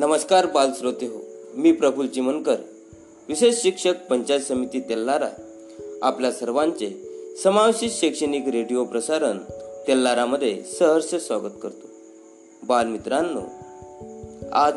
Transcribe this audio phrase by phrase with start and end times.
[0.00, 1.18] नमस्कार बालश्रोते हो
[1.56, 2.56] मी प्रफुल चिमनकर
[3.28, 5.28] विशेष शिक्षक पंचायत समिती तेल्लारा
[6.02, 6.90] आपल्या सर्वांचे
[7.42, 9.38] समावेशित शैक्षणिक रेडिओ प्रसारण
[9.88, 11.86] तेल्लारामध्ये सहर्ष स्वागत करतो.
[12.62, 13.40] बालमित्रांनो
[14.52, 14.74] आज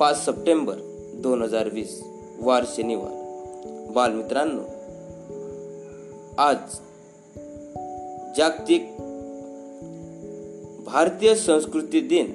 [0.00, 0.74] पाच सप्टेंबर
[1.14, 2.02] दोन हजार वीस
[2.40, 3.90] वार शनिवार.
[3.90, 4.62] बालमित्रांनो
[6.38, 6.56] आज
[8.36, 8.82] जागतिक
[10.84, 12.32] भारतीय संस्कृती दिन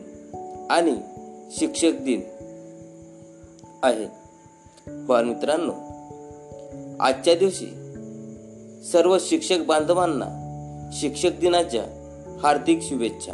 [0.69, 0.95] आणि
[1.51, 2.21] शिक्षक दिन
[3.83, 4.07] आहे.
[4.87, 5.73] बालमित्रांनो
[6.99, 7.65] आजच्या दिवशी
[8.91, 10.27] सर्व शिक्षक बांधवांना
[10.93, 11.83] शिक्षक दिनाच्या
[12.43, 13.33] हार्दिक शुभेच्छा.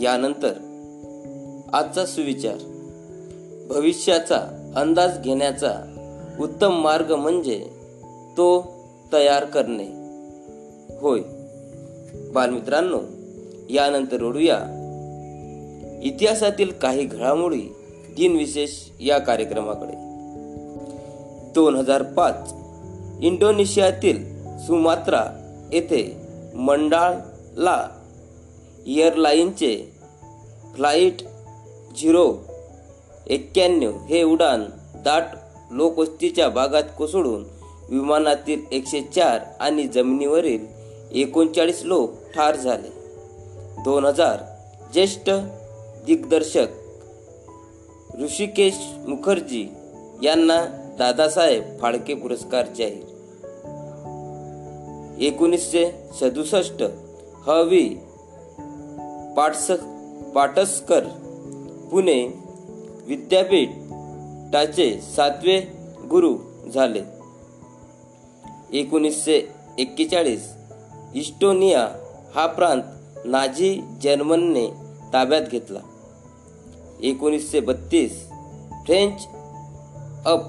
[0.00, 0.52] यानंतर
[1.72, 2.56] आजचा सुविचार
[3.68, 5.74] भविष्याचा अंदाज घेण्याचा
[6.40, 7.58] उत्तम मार्ग म्हणजे
[8.36, 8.72] तो
[9.12, 9.86] तयार करणे.
[11.00, 11.20] होय.
[12.32, 13.00] बालमित्रांनो
[13.70, 14.58] यानंतर ओढूया
[16.02, 17.60] इतिहासातील काही घडामोडी
[18.16, 19.92] दिनविशेष या कार्यक्रमाकडे.
[21.52, 22.52] दोन हजार पाच
[23.20, 24.24] इंडोनेशियातील
[24.66, 25.24] सुमात्रा
[25.72, 26.16] येथे
[26.54, 27.88] मंडाळला
[28.86, 29.92] एअरलाईनचे
[30.74, 31.22] फ्लाईट
[31.98, 32.34] झिरो
[33.26, 34.64] एक्क्याण्णव हे उडान
[35.04, 35.24] दाट
[35.70, 37.44] लोकवस्तीच्या भागात कोसळून
[37.88, 40.66] विमानातील एकशे चार आणि जमिनीवरील
[41.12, 42.88] एकोणचाळीस लोक ठार झाले.
[43.84, 44.38] दोन हजार
[44.92, 45.30] ज्येष्ठ
[46.06, 46.66] दिग्दर्शक
[48.20, 48.74] ऋषिकेश
[49.08, 49.74] मुखर्जी
[50.22, 50.64] यांना
[50.98, 53.08] दादासाहेब फाळके पुरस्कार जाहीर.
[55.18, 56.82] एकोणीसशे सदुसष्ट
[57.46, 57.88] हवी
[59.36, 59.70] पाटस
[60.34, 61.04] पाटसकर
[61.90, 62.26] पुणे
[63.06, 65.60] विद्यापीठाचे सातवे
[66.10, 66.36] गुरु
[66.74, 67.02] झाले.
[68.72, 70.52] एकोणीसशे एक्केचाळीस
[71.14, 71.88] इस्टोनिया
[72.34, 72.82] हा प्रांत
[73.24, 74.66] नाझी जर्मनने
[75.12, 75.78] ताब्यात घेतला.
[77.02, 78.24] एकोणीसशे बत्तीस.
[78.86, 79.26] फ्रेंच
[80.26, 80.40] अप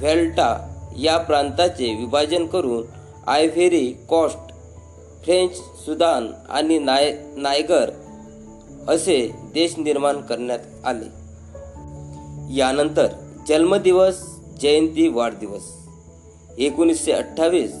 [0.00, 2.86] व्हेल्टा या प्रांताचे विभाजन करून
[3.26, 4.38] आयव्हेरी कॉस्ट
[5.24, 7.90] फ्रेंच सुदान आणि नाय नायगर
[8.88, 11.04] असे देश निर्माण करण्यात आले.
[12.54, 13.06] यानंतर
[13.48, 14.22] जन्मदिवस
[14.60, 15.62] जयंती वाढदिवस.
[16.58, 17.72] एकोणीसशे अठ्ठावीस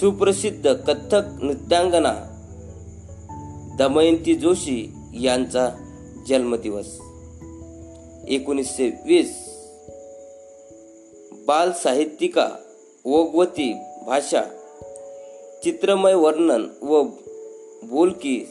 [0.00, 2.14] सुप्रसिद्ध कथ्थक नृत्यांगना
[3.78, 5.68] दमयंती जोशी यांचा
[6.28, 6.98] जन्मदिवस.
[8.28, 9.32] एकोणीसशे वीस.
[11.46, 12.48] बाल साहित्यिका
[13.04, 13.76] ओगवती
[14.06, 14.42] भाषा
[15.64, 17.02] चित्रमय वर्णन व
[17.82, 18.48] बोलकी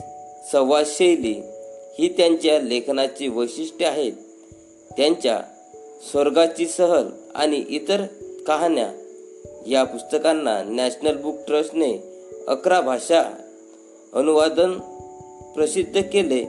[0.52, 1.42] संवादशैली
[2.00, 4.14] ही त्यांच्या लेखनाची वैशिष्ट्ये आहेत.
[4.98, 5.42] त्यांच्या
[6.12, 8.04] स्वर्गाची सहल आणि इतर
[8.48, 8.92] कहाण्या
[9.68, 11.98] या पुस्तकांना नॅशनल बुक ट्रस्टने
[12.48, 13.24] अकरा भाषा
[14.14, 14.80] अनुवादन
[15.56, 16.46] प्रसिद्ध केले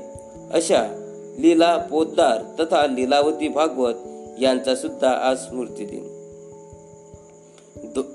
[0.53, 1.06] अशा
[1.38, 3.94] लीला पोद्दार तथा लीलावती भागवत
[4.41, 6.04] यांचा सुद्धा आज स्मृती दिन.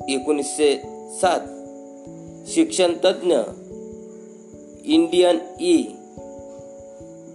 [0.09, 0.75] एकोणीसशे
[1.21, 1.39] सात.
[2.49, 3.35] शिक्षण तज्ज्ञ
[4.85, 5.83] इंडियन ई.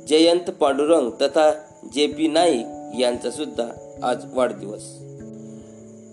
[0.08, 1.52] जयंत पांडुरंग तथा
[1.94, 2.66] जे पी नाईक
[2.98, 4.82] यांचा सुद्धा आज वाढदिवस.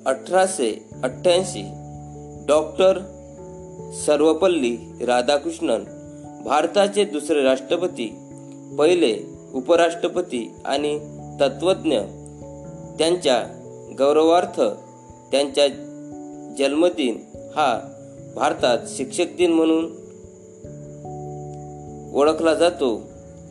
[0.06, 1.64] अठराशे अठ्ठ्याऐंशी.
[2.48, 3.00] डॉक्टर
[4.06, 5.84] सर्वपल्ली राधाकृष्णन
[6.44, 8.16] भारताचे दुसरे राष्ट्रपती
[8.80, 11.00] पहिले उपराष्ट्रपती आणि
[11.42, 11.98] तत्वज्ञ
[13.00, 13.44] त्यांच्या
[13.98, 14.62] गौरवार्थ
[15.32, 15.68] त्यांच्या
[16.58, 17.80] जन्मदिन हा
[18.36, 19.86] भारतात शिक्षक दिन म्हणून
[22.14, 23.02] ओळखला जातो.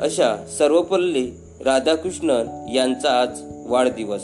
[0.01, 1.33] अशा सर्वपल्ली
[1.65, 3.29] राधाकृष्णन यांचा आज
[3.67, 4.23] वाढदिवस.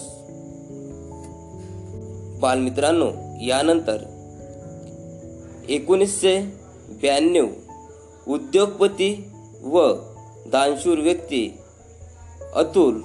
[2.41, 3.11] बालमित्रांनो
[3.43, 3.97] यानंतर
[5.69, 6.41] एकोणीसशे
[6.89, 7.47] ब्याण्णव
[8.29, 9.25] उद्योगपती
[9.65, 9.93] व
[10.47, 11.57] दानशूर व्यक्ती
[12.55, 13.01] अतुल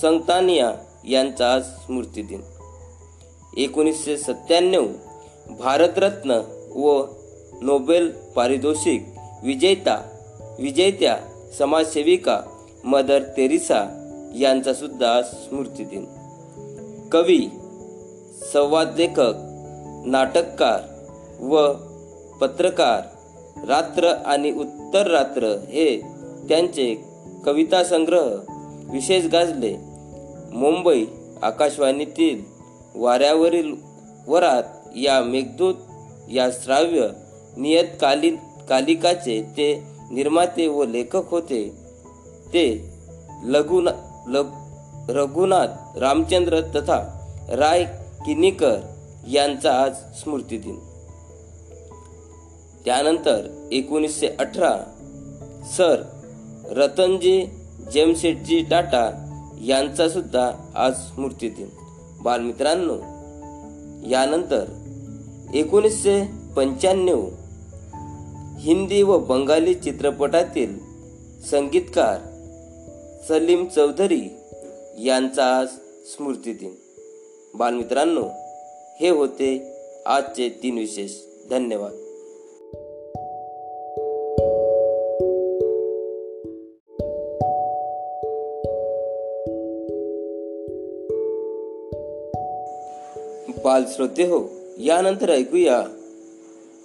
[0.00, 0.72] संतानिया
[1.08, 2.40] यांचा आज स्मृतिदिन.
[3.56, 4.86] एकोणीसशे सत्त्याण्णव
[5.58, 6.30] भारतरत्न
[6.74, 7.04] व
[7.62, 9.06] नोबेल पारितोषिक
[9.42, 10.02] विजेता
[10.58, 11.16] विजेत्या
[11.58, 12.40] समाजसेविका
[12.84, 13.80] मदर तेरिसा
[14.38, 16.04] यांचा सुद्धा आज स्मृतिदिन.
[17.12, 17.48] कवी
[18.52, 19.32] संवाद लेखक
[20.06, 20.80] नाटककार
[21.40, 21.72] व
[22.40, 23.00] पत्रकार
[23.68, 26.00] रात्र आणि उत्तर रात्र हे
[26.48, 27.04] त्यांचे
[27.44, 28.55] कविता संग्रह
[28.90, 29.76] विशेष गाजले.
[30.52, 31.06] मुंबई
[31.42, 32.42] आकाशवाणीतील
[32.94, 33.74] वाऱ्यावरील
[34.26, 34.62] वरात
[34.96, 35.74] या मेघदूत
[36.32, 37.08] या श्राव्य
[37.56, 38.30] नियतकाली
[38.68, 41.72] कालिकाचे ते निर्माते व लेखक होते.
[42.46, 42.92] ते
[43.44, 43.90] लघुना
[44.28, 44.46] लग
[45.10, 47.12] रघुनाथ रामचंद्र तथा
[47.48, 47.84] राय
[48.26, 48.78] किनीकर
[49.28, 49.92] यांचा आज
[50.22, 50.78] स्मृतिदिन.
[52.84, 54.76] त्यानंतर एकोणीसशे अठरा
[55.76, 56.02] सर
[56.70, 57.55] रतनजी
[57.92, 59.22] जेमशेटजी टाटा
[59.64, 61.68] यांचा सुद्धा आज स्मृतिदिन
[62.20, 62.94] बालमित्रांनो
[64.08, 64.64] यानंतर
[65.54, 67.28] एकोणीसशे पंच्याण्णव
[68.58, 70.78] हिंदी व बंगाली चित्रपटातील
[71.50, 72.18] संगीतकार
[73.28, 74.36] सलीम चौधरी
[74.98, 75.68] यांचा आज
[76.06, 76.74] स्मृतिदिन.
[77.54, 78.24] बालमित्रांनो
[79.00, 81.12] हे होते आजचे तीन विशेष.
[81.50, 82.05] धन्यवाद.
[93.66, 95.84] बाल श्रोते हो यानंतर ऐकूया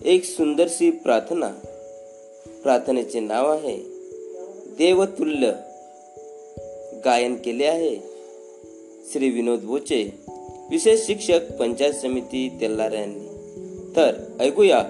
[0.05, 1.47] एक सुंदरशी प्रार्थना.
[2.63, 3.77] प्रार्थनेचे नाव आहे
[4.77, 5.51] देवतुल्य.
[7.05, 7.95] गायन केले आहे
[9.11, 10.19] श्री विनोद बोचे
[10.71, 13.27] विशेष शिक्षक पंचायत समिती तेल्लार यांनी.
[13.95, 14.83] तर ऐकूया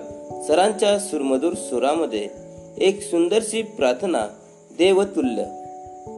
[0.48, 2.28] सरांच्या सुरमधूर सुरामध्ये
[2.78, 4.28] एक सुंदरशी प्रार्थना
[4.78, 5.44] देवतुल्य.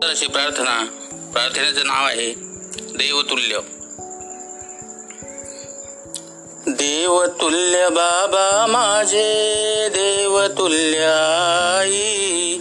[0.03, 0.85] अशी प्रार्थना
[1.33, 2.33] प्रार्थनेचं नाव आहे
[2.75, 3.82] देवतुल्य.
[6.67, 12.57] देवतुल्य बाबा माझे देवतुल्य आई.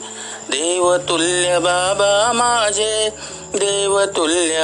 [0.49, 3.09] देवतुल्य बाबा माझे
[3.55, 4.57] देवतुल्य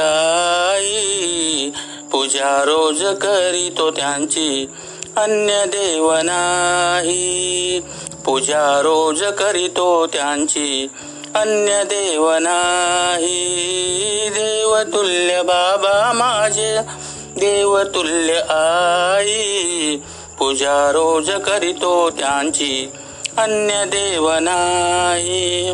[0.73, 1.69] आई.
[2.11, 4.69] पूजा रोज करीतो त्यांची
[5.17, 7.79] अन्य देव नाही.
[8.25, 10.87] पूजा रोज करीतो त्यांची
[11.35, 13.55] अन्य देव नाही.
[14.29, 16.77] देवतुल्य बाबा माझे
[17.39, 19.97] देवतुल्य आई.
[20.39, 22.91] पूजा रोज करीतो त्यांची
[23.37, 25.73] अन्य देव नाही.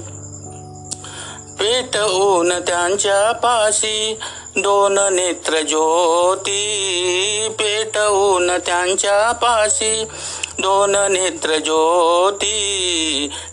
[1.59, 4.17] पेटवून त्यांच्या पाशी
[4.57, 6.62] दोन नेत्र ज्योती
[7.60, 10.04] पेटवून त्यांच्या पाशी.
[10.60, 12.56] दोन नेत्र ज्योती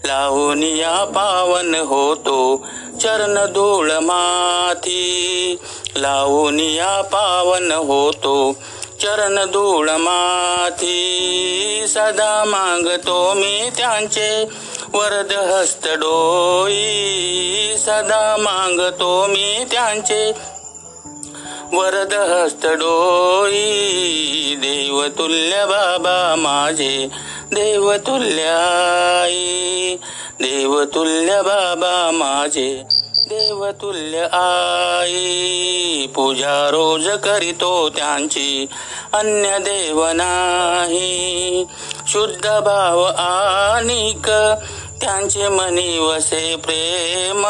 [0.05, 2.67] लावून या पावन होतो.
[3.01, 5.57] चरण धूळ माथी
[5.97, 8.53] लावून या पावन होतो.
[9.01, 10.95] चरण धूळ माथी
[11.89, 14.45] सदा मागतो मी त्यांचे.
[14.93, 16.73] वरद हस्त डोई
[17.77, 20.33] सदा मागतो मी त्यांचे.
[21.75, 23.61] वरद हस्त डोई
[24.59, 27.09] देवतुल्य बाबा माझे
[27.53, 29.97] देवतुल्य आई
[30.43, 32.83] देवतुल्य बाबा माझे
[33.29, 36.07] देवतुल्य आई.
[36.15, 38.69] पूजा रोज करीतो त्यांची
[39.13, 41.65] अन्य देव नाही.
[42.09, 44.31] शुद्ध भाव आनिक
[45.01, 47.47] त्यांचे मनी वसे प्रेम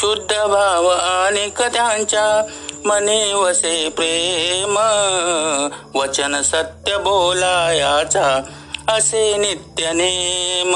[0.00, 0.86] शुद्ध भाव
[1.26, 2.46] अनेक त्यांच्या
[2.84, 4.76] मने वसे प्रेम.
[5.94, 8.40] वचन सत्य बोलायाचा
[8.88, 10.72] असे नित्य नेम.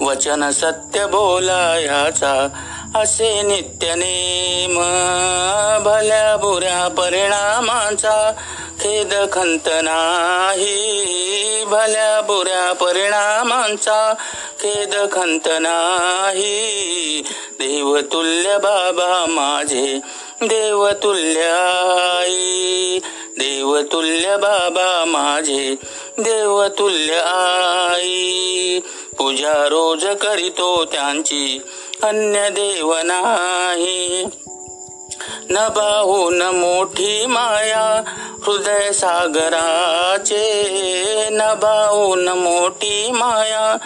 [0.00, 2.48] वचन सत्य बोलायाचा
[2.94, 4.74] असे नित्य नेम.
[5.84, 8.32] भल्या बुऱ्या परिणामाचा
[8.80, 11.64] खेद खंत नाही.
[11.66, 14.14] भल्या बुऱ्या परिणामांचा
[14.60, 17.22] खेद खंत नाही.
[17.52, 20.00] देवतुल्य बाबा माझे
[20.42, 21.40] देवतुल्य
[22.20, 22.98] आई.
[23.38, 25.74] देवतुल्य बाबा माझे
[26.18, 28.80] देवतुल्य आई.
[29.18, 31.62] पूजा रोज करीतो त्यांची
[32.02, 34.24] अन्य देव नाही.
[35.50, 38.02] न बाहून मोठी माया
[38.46, 40.42] हृदय सागराचे.
[41.30, 43.76] न बाहून मोठी माया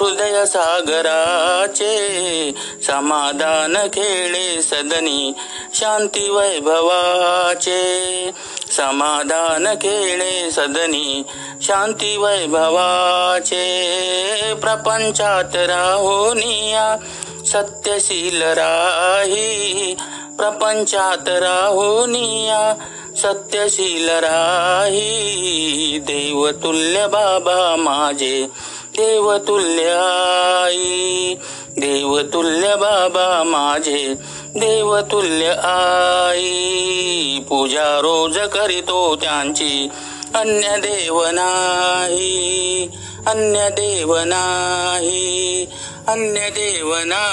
[0.00, 1.96] हृदय सागराचे.
[2.86, 5.32] समाधान खेळे सदनी
[5.74, 7.82] शांती वैभवाचे.
[8.76, 11.22] समाधान खेळे सदनी
[11.62, 13.62] शांती वैभवाचे
[14.54, 16.96] प्रपंचात राहुनिया
[17.46, 19.94] सत्यशील राही
[20.38, 22.74] प्रपंचात राहुनिया
[23.16, 25.98] सत्यशील राही.
[26.02, 28.46] देवतुल्य बाबा माझे
[28.96, 29.90] देवतुल्य
[30.64, 31.34] आई.
[31.78, 34.14] देवतुल्य बाबा माझे
[34.54, 37.38] देवतुल्य आई.
[37.48, 39.88] पूजा रोज करीतो त्यांची
[40.34, 42.90] अन्य देव नाही.
[43.26, 45.66] अन्य देव नाही.
[46.08, 47.26] अन्य देव नाही.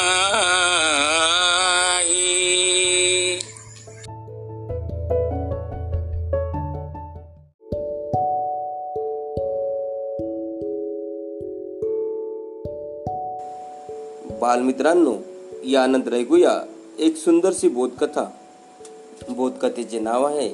[14.43, 15.15] बालमित्रांनो
[15.65, 16.51] यानंतर ऐकूया
[16.99, 18.23] एक सुंदरशी बोधकथा.
[19.29, 20.49] बोधकथेचे नाव आहे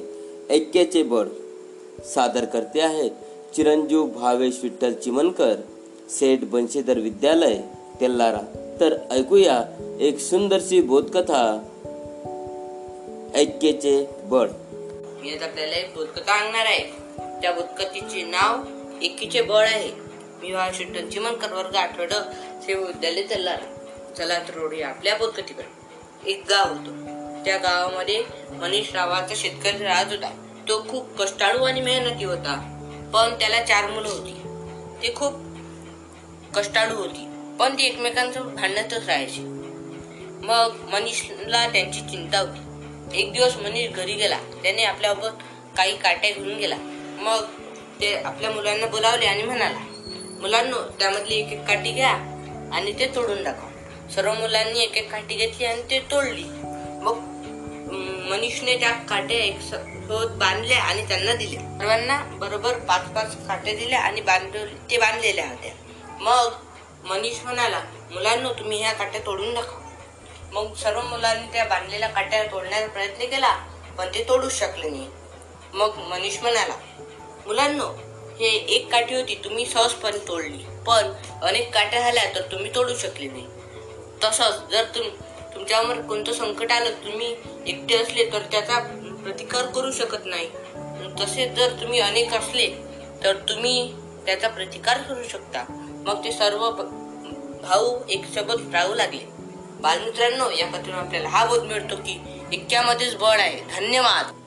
[0.50, 1.26] ऐक्याचे बळ.
[2.14, 3.10] सादर करते आहेत
[3.56, 5.54] चिरंजीव भावेश विठ्ठल चिमनकर
[6.10, 7.56] सेठ बंशीधर विद्यालय
[8.00, 8.40] तेल्लारा
[8.80, 9.64] तर ऐकूया
[10.00, 11.42] एक सुंदरशी बोधकथा
[13.34, 14.48] ऐक्याचे बळ.
[15.22, 16.84] मी आज आपल्याला एक बोधकथा आणणार आहे.
[17.42, 18.56] त्या बोधकथेचे नाव
[19.02, 19.90] एकीचे बळ आहे.
[20.42, 22.12] मी विठ्ठल चिमनकर वर्ग आठवड
[22.62, 23.76] सेवा विद्यालय तेल्लारा
[24.18, 27.00] चला तर रोडूया आपल्या बोधकथेकडे एक गाव होतं.
[27.44, 30.46] त्या गावामध्ये मनीष नावाचा शेतकरी राहत होता.
[30.68, 32.76] तो खूप कष्टाळू आणि मेहनती होता.
[33.14, 34.32] पण त्याला चार मुलं होती.
[35.02, 35.32] ते खूप
[36.54, 37.54] कष्टाळू होती.
[37.58, 39.40] पण ती एकमेकांचं भांडणतच राहायची.
[40.42, 42.60] मग मनीषला त्यांची चिंता होती.
[43.20, 44.38] एक दिवस मनीष घरी गेला.
[44.62, 45.42] त्याने आपल्यासोबत
[45.76, 46.76] काही काट्या घेऊन गेला.
[47.20, 47.44] मग
[48.00, 49.78] ते आपल्या मुलांना बोलावले आणि म्हणाला
[50.40, 52.10] मुलांनो त्यामधली एक एक काठी घ्या
[52.72, 53.69] आणि ते तोडून दाखवा
[54.14, 56.44] सर्व मुलांनी एक एक काठी घेतली आणि ते तोडली.
[57.02, 57.18] मग
[58.30, 61.60] मनीषने त्या काठ्या एक सोबत बांधल्या आणि त्यांना दिल्या.
[61.78, 65.72] सर्वांना बरोबर पाच पाच काठ्या दिल्या आणि बांधले ते बांधलेल्या होत्या.
[66.20, 66.54] मग
[67.04, 69.78] मनीष म्हणाला मुलांनो तुम्ही ह्या काठ्या तोडून दाखवा.
[70.52, 73.52] मग सर्व मुलांनी त्या बांधलेल्या काट्या तोडण्याचा प्रयत्न केला
[73.98, 75.08] पण ते तोडूच शकले नाही.
[75.74, 76.74] मग मनीष म्हणाला
[77.46, 77.86] मुलांनो
[78.40, 80.64] हे एक काठी होती तुम्ही सहजपणे तोडली.
[80.86, 81.12] पण
[81.42, 83.46] अनेक काट्या झाल्या तर तुम्ही तोडू शकले नाही.
[84.24, 85.08] तसंच जर तुम
[85.54, 87.34] तुमच्यावर कोणतं संकट आलं तुम्ही
[87.66, 88.78] एकटे असले तर त्याचा
[89.22, 90.48] प्रतिकार करू शकत नाही.
[91.20, 92.66] तसे जर तुम्ही अनेक असले
[93.24, 93.92] तर तुम्ही
[94.26, 95.64] त्याचा प्रतिकार करू शकता.
[96.06, 96.70] मग ते सर्व
[97.62, 99.24] भाऊ एक सोबत राहू लागले.
[99.80, 102.20] बालमित्रांनो या कथेतून आपल्याला हा बोध मिळतो की
[102.52, 103.60] इतक्यामध्येच बळ आहे.
[103.70, 104.39] धन्यवाद!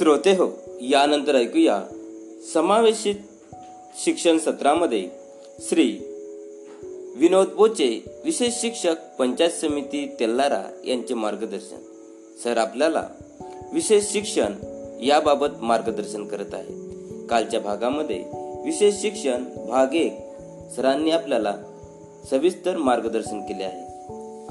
[0.00, 1.82] श्रोते हो यानंतर ऐकूया
[2.54, 3.14] समावेशित
[4.04, 5.08] शिक्षण सत्रामध्ये
[5.60, 5.98] श्री
[7.16, 11.76] विनोद बोचे विशेष शिक्षक पंचायत समिती तेल्लारा यांचे मार्गदर्शन.
[12.44, 13.08] सर आपल्याला
[13.72, 14.52] विशेष शिक्षण
[15.02, 17.26] याबाबत मार्गदर्शन करत आहेत.
[17.30, 18.24] कालच्या भागामध्ये
[18.64, 20.12] विशेष शिक्षण भाग एक
[20.76, 21.56] सरांनी आपल्याला
[22.30, 23.86] सविस्तर मार्गदर्शन केले आहे.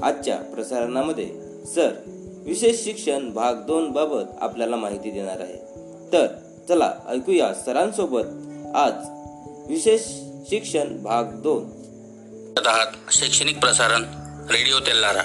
[0.02, 1.30] आजच्या प्रसारणामध्ये
[1.74, 1.90] सर
[2.44, 5.56] विशेष शिक्षण भाग दोन बाबत आपल्याला माहिती देणार आहे.
[6.12, 6.26] तर
[6.68, 8.92] चला ऐकूया सरांसोबत आज
[9.68, 10.00] विशेष
[10.50, 11.62] शिक्षण भाग दोन.
[12.66, 14.04] आहात शैक्षणिक प्रसारण
[14.50, 15.22] रेडिओ तेल्लारा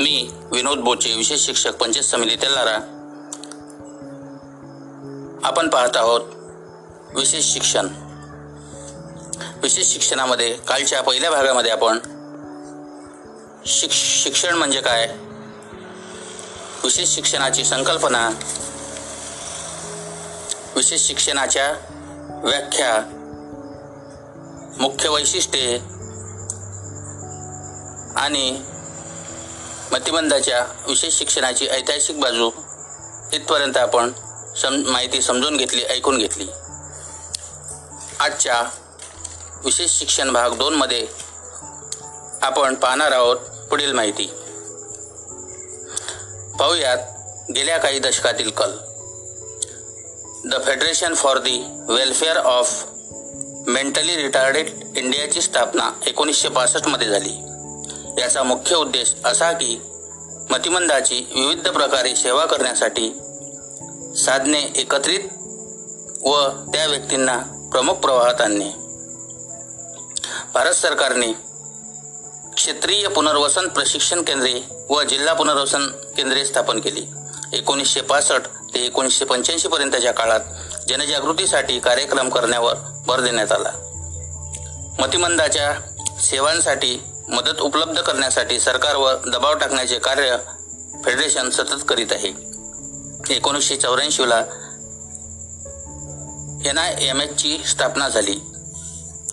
[0.00, 2.76] मी विनोद बोचे विशेष शिक्षक पंचायत समिती तेल्लारा
[5.44, 6.20] आपण पाहत आहोत
[7.16, 7.86] विशेष शिक्षण.
[9.62, 11.98] विशेष शिक्षणामध्ये कालच्या पहिल्या भागामध्ये आपण
[13.66, 15.08] शिक्षण म्हणजे काय?
[16.84, 18.28] विशेष शिक्षणाची संकल्पना
[20.76, 21.70] विशेष शिक्षणाच्या
[22.44, 22.94] व्याख्या
[24.80, 25.78] मुख्य वैशिष्ट्ये
[28.16, 28.50] आणि
[29.92, 32.50] मतिबंधाच्या विशेष शिक्षणाची ऐतिहासिक बाजू
[33.32, 34.12] इथपर्यंत आपण
[34.56, 36.46] सम माहिती समजून घेतली ऐकून घेतली.
[38.20, 38.62] आजच्या
[39.64, 41.06] विशेष शिक्षण भाग दोनमध्ये
[42.42, 43.36] आपण पाहणार आहोत
[43.70, 44.30] पुढील माहिती.
[46.58, 46.98] पाहूयात
[47.56, 48.70] गेल्या काही दशकातील कल.
[50.44, 52.84] The federation for the welfare of
[53.66, 57.32] mentally retarded इंडियाची स्थापना एकोणीसशे पासष्टमध्ये झाली.
[58.20, 59.80] याचा मुख्य उद्देश असा की
[60.50, 63.10] मतिमंदाची विविध प्रकारे सेवा करण्यासाठी
[64.16, 65.20] साधने एकत्रित
[66.22, 68.70] व त्या व्यक्तींना प्रमुख प्रवाहात आणणे.
[70.54, 71.47] भारत सरकारने
[72.58, 74.52] क्षेत्रीय पुनर्वसन प्रशिक्षण केंद्रे
[74.90, 77.06] व जिल्हा पुनर्वसन केंद्रे स्थापन केली.
[77.52, 80.40] एकोणीसशे पासष्ट ते एकोणीसशे पंच्याऐंशी पर्यंतच्या काळात
[80.88, 82.74] जनजागृतीसाठी कार्यक्रम करण्यावर
[83.06, 83.70] भर देण्यात आला.
[84.98, 85.74] मतिमंदाच्या
[86.20, 90.36] सेवांसाठी मदत उपलब्ध करण्यासाठी सरकारवर दबाव टाकण्याचे कार्य
[91.04, 92.32] फेडरेशन सतत करीत आहे.
[93.36, 94.38] एकोणीसशे चौऱ्याऐंशीला
[96.64, 98.40] एन आय एम एचची स्थापना झाली.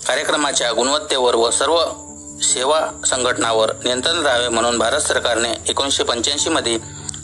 [0.08, 1.86] कार्यक्रमाच्या गुणवत्तेवर व सर्व
[2.46, 6.78] सेवा संघटनावर नियंत्रण राहावे म्हणून भारत सरकारने एकोणीसशे पंच्याऐंशीमध्ये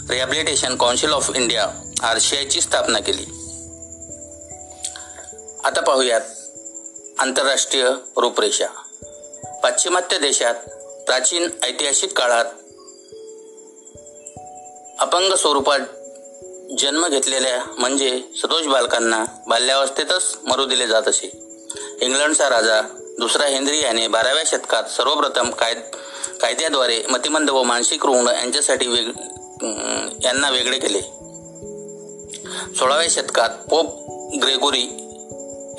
[0.10, 1.68] rehabilitation council of India
[2.04, 3.24] R C आयची स्थापना केली.
[5.64, 6.22] आता पाहूयात
[7.20, 7.84] आंतरराष्ट्रीय
[8.18, 8.68] रूपरेषा.
[9.64, 10.56] पाश्चिमात्य देशात
[11.06, 12.46] प्राचीन ऐतिहासिक काळात
[15.00, 15.80] अपंग स्वरूपात
[16.80, 21.28] जन्म घेतलेल्या म्हणजे सदोष बालकांना बाल्यावस्थेतच मरू दिले जात असे.
[22.02, 22.82] इंग्लंडचा राजा
[23.22, 25.80] दुसरा हेनरी याने बाराव्या शतकात सर्वप्रथम कायद
[26.42, 29.10] कायद्याद्वारे मतिमंद व मानसिक रुग्ण यांच्यासाठी वेग
[30.24, 31.02] यांना वेगळे केले.
[32.76, 33.86] सोळाव्या शतकात पोप
[34.44, 34.84] ग्रेगोरी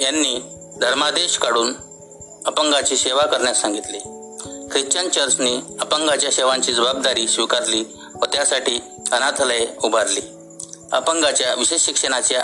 [0.00, 0.38] यांनी
[0.80, 1.72] धर्मादेश काढून
[2.46, 3.98] अपंगाची सेवा करण्यास सांगितले.
[4.72, 7.84] ख्रिश्चन चर्चने अपंगाच्या सेवांची जबाबदारी स्वीकारली
[8.14, 8.78] व त्यासाठी
[9.12, 10.20] अनाथालये उभारली.
[10.92, 12.42] अपंगाच्या विशेष शिक्षणाच्या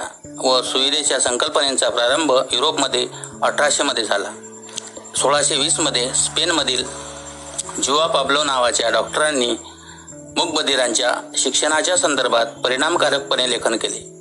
[0.49, 3.09] व सुविधेच्या संकल्पनेचा प्रारंभ युरोपमध्ये
[3.43, 4.31] अठराशेमध्ये झाला.
[5.18, 6.84] सोळाशे वीसमध्ये स्पेनमधील
[7.82, 9.46] जुआ पाब्लो नावाच्या डॉक्टरांनी
[10.12, 14.18] मूकबधिरांच्या शिक्षणाच्या संदर्भात परिणामकारकपणे लेखन केले.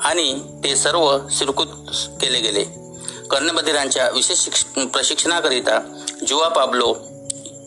[0.00, 1.66] आणि ते सर्व सिरकूत
[2.20, 2.64] केले गेले.
[3.30, 6.94] कर्णबधिरांच्या विशेष शिक्ष प्रशिक्षणाकरिता जुआ पाब्लो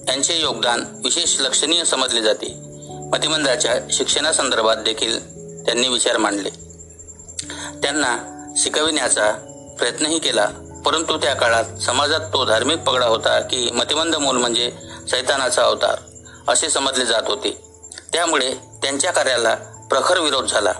[0.08, 2.54] यांचे योगदान विशेष लक्षणीय समजले जाते.
[3.12, 5.20] मतिमंदाच्या शिक्षणासंदर्भात देखील
[5.66, 6.50] त्यांनी विचार मांडले.
[7.84, 8.18] त्यांना
[8.58, 9.32] शिकविण्याचा
[9.80, 10.48] प्रयत्नही केला.
[10.88, 14.72] परंतु त्या काळात समाजात तो धार्मिक पगडा होता की मतिमंद मूल म्हणजे
[15.12, 15.96] सैतानाचा अवतार
[16.48, 17.72] असे समजले जात होते.
[18.14, 19.56] त्यामुळे त्यांच्या कार्याला
[19.90, 20.74] प्रखर विरोध झाला.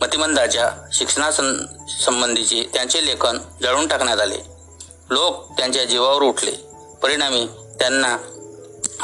[0.00, 1.56] मतिमंदाच्या शिक्षणासं
[2.04, 4.38] संबंधीचे त्यांचे लेखन जळून टाकण्यात आले.
[5.10, 6.52] लोक त्यांच्या जीवावर उठले.
[7.02, 7.46] परिणामी
[7.78, 8.16] त्यांना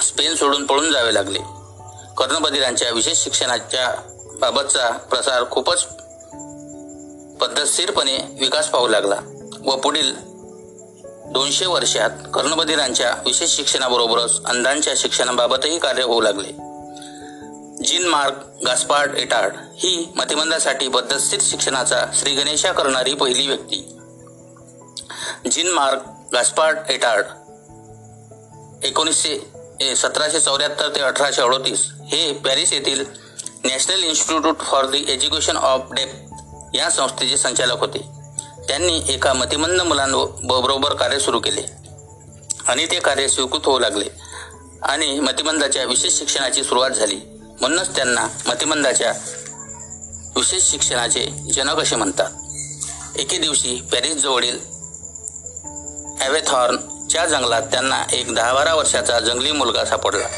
[0.02, 1.38] स्पेन सोडून पळून जावे लागले.
[2.16, 3.94] कर्णबधिरांच्या विशेष शिक्षणाच्या
[4.40, 5.84] बाबतचा प्रसार खूपच
[7.38, 9.16] पद्धतशीरपणे विकास पाहू लागला.
[9.68, 10.12] व पुढील
[11.32, 16.52] दोनशे वर्षात कर्णबधिरांच्या विशेष शिक्षणाबरोबरच अंधांच्या शिक्षणाबाबतही कार्य होऊ लागले.
[17.84, 18.34] जीन मार्क
[18.66, 23.76] गास्पार्ड एटार्ड ही मतिमंदासाठी पद्धतशीर शिक्षणाचा श्री गणेशा करणारी पहिली व्यक्ती.
[25.50, 25.98] जीन मार्क
[26.32, 27.26] गास्पार्ड एटार्ड
[28.84, 29.38] एकोणीसशे
[29.80, 33.04] ए, सतराशे चौऱ्याहत्तर ते अठराशे अडोतीस हे पॅरिस येथील
[33.64, 36.14] national institute for the education of deaf
[36.75, 38.17] या संस्थेचे संचालक होते.
[38.68, 41.62] त्यांनी एका मतिमंद मुलांबरोबर कार्य सुरू केले.
[42.66, 44.04] आणि ते कार्य स्वीकृत होऊ लागले.
[44.82, 47.20] आणि मतिमंदाच्या विशेष शिक्षणाची सुरुवात झाली.
[47.60, 49.12] म्हणूनच त्यांना मतिमंदाच्या
[50.37, 52.30] विशेष शिक्षणाचे जनक असे म्हणतात.
[53.18, 54.58] एके दिवशी पॅरिसजवळील
[56.20, 60.28] ॲवेथॉर्नच्या जंगलात त्यांना एक दहा बारा वर्षाचा जंगली मुलगा सापडला.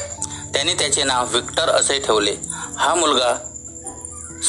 [0.55, 2.37] त्यांनी त्याचे नाव विक्टर असे ठेवले.
[2.77, 3.35] हा मुलगा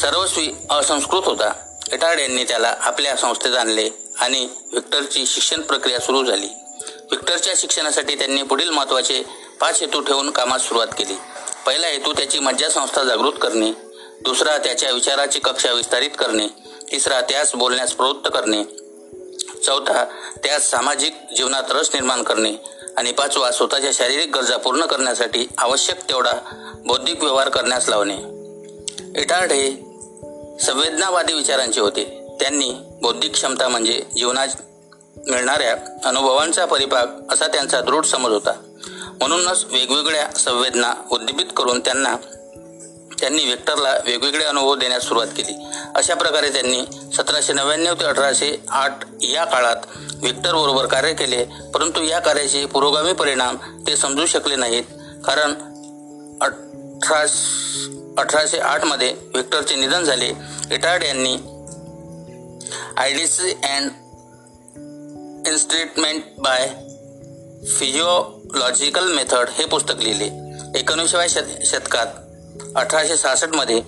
[0.00, 1.52] सर्वस्वी असंस्कृत होता.
[1.92, 6.48] एटार्ड यांनी त्याला आपल्या संस्थेत आणले आणि व्हिक्टरची शिक्षण प्रक्रिया सुरू झाली.
[7.10, 9.22] विक्टरच्या शिक्षणासाठी त्यांनी पुढील महत्त्वाचे
[9.60, 11.14] पाच हेतू ठेवून कामात सुरुवात केली.
[11.66, 13.72] पहिला हेतू त्याची मज्जासंस्था जागृत करणे.
[14.20, 16.46] दुसरा त्याच्या विचाराची कक्षा विस्तारित करणे.
[16.92, 18.64] तिसरा त्यास बोलण्यास प्रवृत्त करणे.
[19.60, 20.04] चौथा
[20.44, 22.52] त्यास सामाजिक जीवनात रस निर्माण करणे.
[22.96, 26.32] आणि पाचवा स्वतःच्या शारीरिक गरजा पूर्ण करण्यासाठी आवश्यक तेवढा
[26.86, 28.16] बौद्धिक व्यवहार करण्यास लावणे.
[29.20, 29.91] इटार्ड हे
[30.62, 32.04] संवेदनावादी विचारांचे होते.
[32.40, 32.70] त्यांनी
[33.02, 34.48] बौद्धिक क्षमता म्हणजे जीवनात
[35.30, 38.52] मिळणाऱ्या अनुभवांचा परिपाक असा त्यांचा दृढ समज होता.
[39.20, 42.16] म्हणूनच वेगवेगळ्या संवेदना उद्दीपित करून त्यांना
[43.20, 45.52] त्यांनी व्हेक्टरला वेगवेगळे अनुभव देण्यास सुरुवात केली.
[45.94, 46.80] अशा प्रकारे त्यांनी
[47.16, 49.76] सतराशे नव्याण्णव ते अठराशे आठ या काळात
[50.14, 51.44] व्हेक्टर बरोबर कार्य केले
[51.74, 54.84] परंतु या कार्याचे पुरोगामी परिणाम ते समजू शकले नाहीत.
[55.24, 55.54] कारण
[57.02, 57.20] अठरा
[58.18, 60.26] अठराशे आठमध्ये व्हिक्टरचे निधन झाले.
[60.70, 61.34] इटार्ड यांनी
[62.96, 63.90] idiocy and
[65.48, 66.66] its treatment by
[67.78, 70.28] physiological method हे पुस्तक लिहिले.
[70.78, 72.06] एकोणीसव्या शत शतकात
[72.76, 73.82] अठराशे सहासष्टमध्ये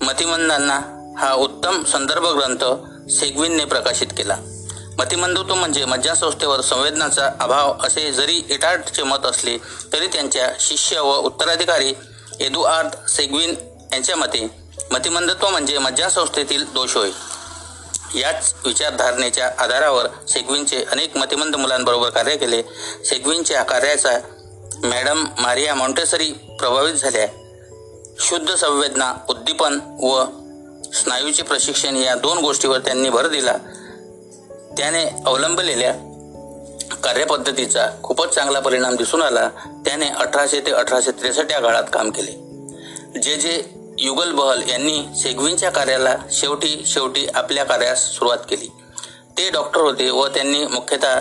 [0.00, 0.78] मतिमंदांना
[1.18, 2.64] हा उत्तम संदर्भ ग्रंथ
[3.10, 4.36] सेग्विनने प्रकाशित केला.
[4.98, 9.58] मतिमंदत्व म्हणजे मज्जासंस्थेवर संवेदनाचा अभाव असे जरी इटार्डचे मत असले
[9.92, 11.92] तरी त्यांच्या शिष्य व उत्तराधिकारी
[12.40, 13.54] एदुआर्द सेग्विन
[13.92, 14.48] यांच्या मते
[14.90, 17.10] मतिमंदत्व म्हणजे मज्जासंस्थेतील दोष होय.
[18.14, 22.62] याच विचारधारणेच्या आधारावर सेग्विनचे अनेक मतिमंद मुलांबरोबर कार्य केले.
[23.04, 24.18] सेग्विनच्या कार्याचा
[24.84, 27.26] मॅडम मारिया मॉन्टेसरी प्रभावित झाल्या.
[28.20, 30.24] शुद्ध संवेदना उद्दीपन व
[30.94, 33.56] स्नायूचे प्रशिक्षण या दोन गोष्टीवर त्यांनी भर दिला.
[34.78, 36.09] त्याने अवलंबलेल्या
[36.94, 39.48] कार्यपद्धतीचा खूपच चांगला परिणाम दिसून आला
[39.86, 42.50] त्याने अठराशे ते अठराशे त्रेसष्ट या काळात काम केले.
[43.20, 43.62] जे जे
[43.98, 48.68] युगल बहल यांनी सेग्विनच्या कार्याला शेवटी शेवटी आपल्या कार्यास सुरुवात केली.
[49.38, 51.18] ते डॉक्टर होते व त्यांनी मुख्यतः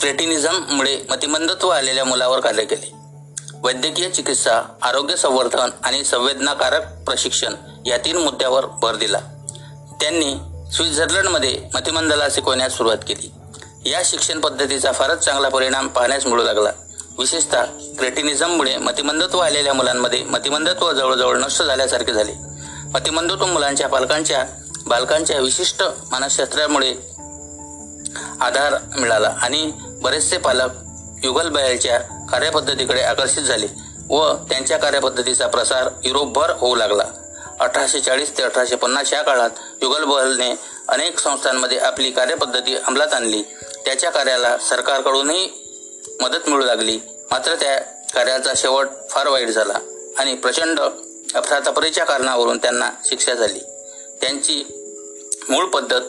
[0.00, 2.92] क्रेटिनिझममुळे मतिमंदत्व आलेल्या मुलावर कार्य केले.
[3.62, 7.54] वैद्यकीय चिकित्सा आरोग्य संवर्धन आणि संवेदनाकारक प्रशिक्षण
[7.86, 9.18] या तीन मुद्द्यावर भर दिला.
[10.00, 10.34] त्यांनी
[10.72, 13.32] स्वित्झर्लंडमध्ये मतिमंदला शिकवण्यास सुरुवात केली.
[13.88, 16.70] या शिक्षण पद्धतीचा फारच चांगला परिणाम पाहण्यास मिळू लागला.
[17.18, 17.64] विशेषतः
[17.98, 22.32] क्रेटिनिझममुळे मतिमंदत्व आलेल्या मुलांमध्ये मतिमंदत्व जवळजवळ नष्ट झाल्यासारखे झाले.
[22.94, 24.44] मतिमंदत्व मुलांच्या पालकांच्या
[24.86, 26.94] बालकांच्या विशिष्ट मानसशास्त्रामुळे
[28.40, 29.72] आधार मिळाला आणि
[30.02, 30.70] बरेचसे पालक
[31.24, 31.98] युगल बयालच्या
[32.30, 33.66] कार्यपद्धतीकडे आकर्षित झाले
[34.10, 37.04] व त्यांच्या कार्यपद्धतीचा प्रसार युरोपभर होऊ लागला.
[37.60, 39.50] अठराशे चाळीस ते अठराशे पन्नास या काळात
[39.82, 40.54] युगल बहलने
[40.88, 43.42] अनेक संस्थांमध्ये आपली कार्यपद्धती अंमलात आणली.
[43.84, 45.50] त्याच्या कार्याला सरकारकडूनही
[46.20, 46.96] मदत मिळू लागली.
[47.30, 47.78] मात्र त्या
[48.14, 49.78] कार्याचा शेवट फार वाईट झाला
[50.18, 50.80] आणि प्रचंड
[51.34, 53.60] अफरातफरीच्या कारणावरून त्यांना शिक्षा झाली.
[54.20, 54.64] त्यांची
[55.48, 56.00] मूळ पद्धत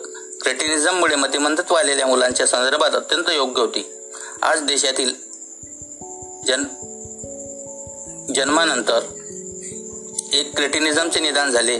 [0.41, 3.91] क्रेटिनिझममुळे मतिमंदत्व आलेल्या मुलांच्या संदर्भात अत्यंत योग्य होती.
[4.41, 5.13] आज देशातील
[6.47, 6.63] जन
[8.33, 8.99] जन्मानंतर
[10.33, 11.77] एक क्रेटिनिझमचे निदान झाले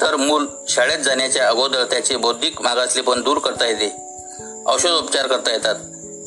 [0.00, 3.86] तर मूल शाळेत जाण्याच्या अगोदर त्याचे बौद्धिक मागासलेपण दूर करता येते.
[4.66, 5.74] औषधोपचार करता येतात.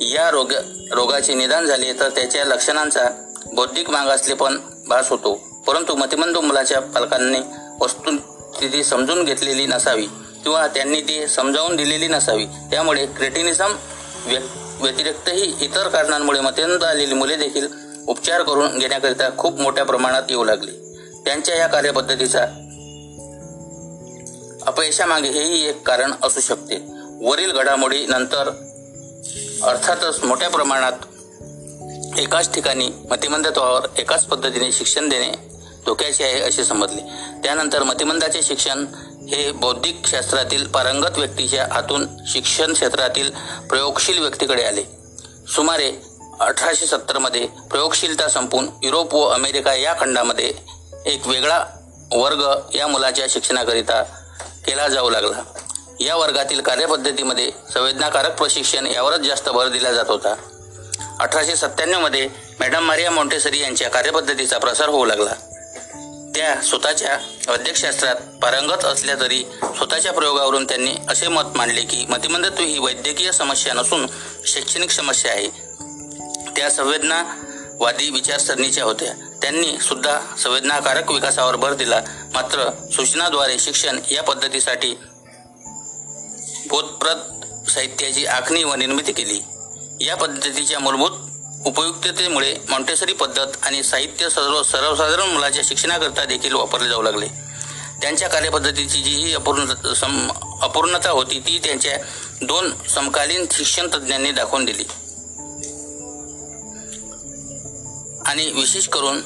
[0.02, 0.52] या रोग
[0.92, 3.06] रोगाचे निदान झाले तर त्याच्या लक्षणांचा
[3.54, 4.58] बौद्धिक मागासलेपण
[4.88, 5.34] भास होतो.
[5.68, 7.40] परंतु मतिमंद मुलाच्या पालकांनी
[7.82, 10.06] वस्तुस्थिती समजून घेतलेली नसावी
[10.44, 12.46] किंवा त्यांनी ती समजावून दिलेली नसावी.
[12.46, 13.76] त्यामुळे क्रेटिनिझम
[14.82, 17.68] व्यतिरिक्तही इतर कारणांमुळे मतिमंद आलेली मुले देखील
[18.08, 20.72] उपचार करून घेण्याकरिता खूप मोठ्या प्रमाणात येऊ लागली.
[21.26, 22.44] त्यांच्या या कार्यपद्धतीचा
[24.68, 26.76] अपयशामागे हेही एक कारण असू शकते.
[27.22, 28.50] वरील घडामोडी नंतर
[29.64, 35.32] अर्थातच मोठ्या प्रमाणात एकाच ठिकाणी मतिमंदत्वावर एकाच पद्धतीने शिक्षण देणे
[35.86, 37.02] धोक्याचे आहे असे समजले.
[37.44, 38.86] त्यानंतर मतिमंदाचे शिक्षण
[39.30, 43.30] हे बौद्धिक शास्त्रातील पारंगत व्यक्तीच्या हातून शिक्षण क्षेत्रातील
[43.70, 44.84] प्रयोगशील व्यक्तीकडे आले.
[45.56, 45.92] सुमारे
[46.40, 51.66] अठराशे सत्तरमध्ये प्रयोगशीलता संपून युरोप व अमेरिका या खंडामध्ये एक वेगळा
[52.12, 54.04] वर्ग या मुलाच्या शिक्षणाकरिता
[54.66, 55.44] केला जाऊ लागला.
[56.00, 60.36] या वर्गातील कार्यपद्धतीमध्ये संवेदनाकारक प्रशिक्षण यावरच जास्त भर दिला जात होता.
[61.20, 65.34] अठराशे सत्त्याण्णवमध्ये मॅडम मारिया मोंटेसरी यांच्या कार्यपद्धतीचा प्रसार होऊ लागला.
[66.36, 72.80] त्या स्वतःच्या वैद्यकशास्त्रात पारंगत असल्या तरी स्वतःच्या प्रयोगावरून त्यांनी असे मत मांडले की मतिमंदत्व ही
[72.80, 74.08] वैद्यकीय समस्या नसून
[74.46, 75.48] शैक्षणिक समस्या आहे.
[76.56, 79.28] त्या संवेदनावादी विचारसरणीच्या होत्या.
[79.42, 82.02] त्यांनी सुद्धा संवेदनाकारक विकासावर भर दिला.
[82.34, 84.94] मात्र सूचनाद्वारे शिक्षण या पद्धतीसाठी
[86.70, 87.20] बोधप्रद
[87.70, 89.40] साहित्याची आखणी व निर्मिती केली.
[90.06, 91.12] या पद्धतीच्या मूलभूत
[91.66, 97.28] उपयुक्ततेमुळे मॉन्टेसरी पद्धत आणि साहित्य सर्व सर्वसाधारण मुलाच्या शिक्षणाकरता देखील वापरले जाऊ लागले.
[98.02, 101.98] त्यांच्या कार्यपद्धतीची जी ही अपूर्ण सम अपूर्णता होती ती त्यांच्या
[102.42, 104.84] दोन समकालीन शिक्षण तज्ज्ञांनी दाखवून दिली.
[108.26, 109.22] आणि विशेष करून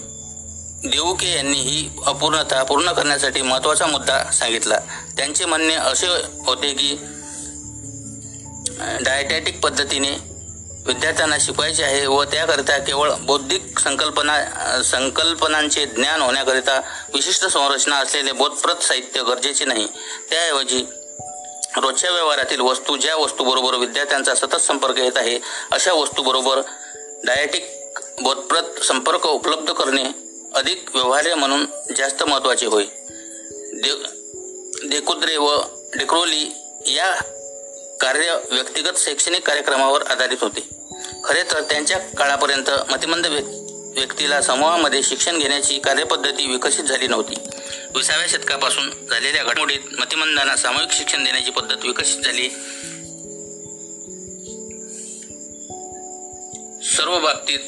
[0.89, 4.79] देऊके यांनी ही अपूर्णता पूर्ण करण्यासाठी महत्त्वाचा मुद्दा सांगितला.
[5.17, 6.07] त्यांचे म्हणणे असे
[6.45, 6.95] होते की
[9.01, 10.11] डायटॅटिक पद्धतीने
[10.87, 16.79] विद्यार्थ्यांना शिकवायचे आहे व त्याकरिता केवळ बौद्धिक संकल्पना संकल्पनांचे ज्ञान होण्याकरिता
[17.13, 19.87] विशिष्ट संरचना असलेले बोधप्रत साहित्य गरजेचे नाही.
[20.29, 20.85] त्याऐवजी
[21.77, 25.39] रोजच्या व्यवहारातील वस्तू ज्या वस्तूबरोबर विद्यार्थ्यांचा सतत संपर्क येत आहे
[25.71, 26.61] अशा वस्तूबरोबर
[27.25, 27.65] डायटिक
[28.21, 30.03] बोधप्रद संपर्क उपलब्ध करणे
[30.55, 31.65] अधिक व्यवहार्य म्हणून
[31.97, 32.83] जास्त महत्त्वाचे होय.
[33.73, 34.03] दे
[34.87, 35.61] देकुद्रे व
[35.97, 36.51] डेक्रोली
[36.85, 37.15] या
[38.01, 40.69] कार्य व्यक्तिगत शैक्षणिक कार्यक्रमावर आधारित होते.
[41.23, 43.25] खरे तर त्यांच्या काळापर्यंत मतिमंद
[43.95, 47.33] व्यक्तीला समूहामध्ये शिक्षण घेण्याची कार्यपद्धती विकसित झाली नव्हती.
[47.95, 52.49] विसाव्या शतकापासून झालेल्या घडामोडीत मतिमंदांना सामूहिक शिक्षण देण्याची पद्धत विकसित झाली.
[56.83, 57.59] सर्व बाबतीत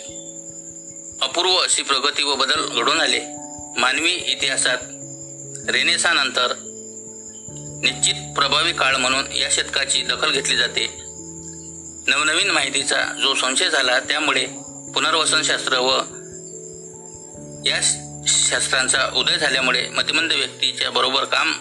[1.21, 3.19] अपूर्व अशी प्रगती व बदल घडून आले.
[3.77, 4.77] मानवी इतिहासात
[5.69, 6.53] रेनेसानंतर
[7.84, 10.86] निश्चित प्रभावी काळ म्हणून या शतकाची दखल घेतली जाते.
[12.08, 14.45] नवनवीन माहितीचा जो संशय झाला त्यामुळे
[14.93, 15.89] पुनर्वसनशास्त्र व
[17.65, 17.80] या
[18.27, 21.53] शास्त्रांचा उदय झाल्यामुळे मतिमंद व्यक्तीच्या बरोबर काम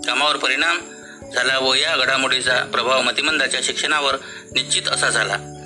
[0.00, 0.78] कामावर परिणाम
[1.34, 4.16] झाला व या घडामोडीचा प्रभाव मतिमंदाच्या शिक्षणावर
[4.52, 5.57] निश्चित असा झाला.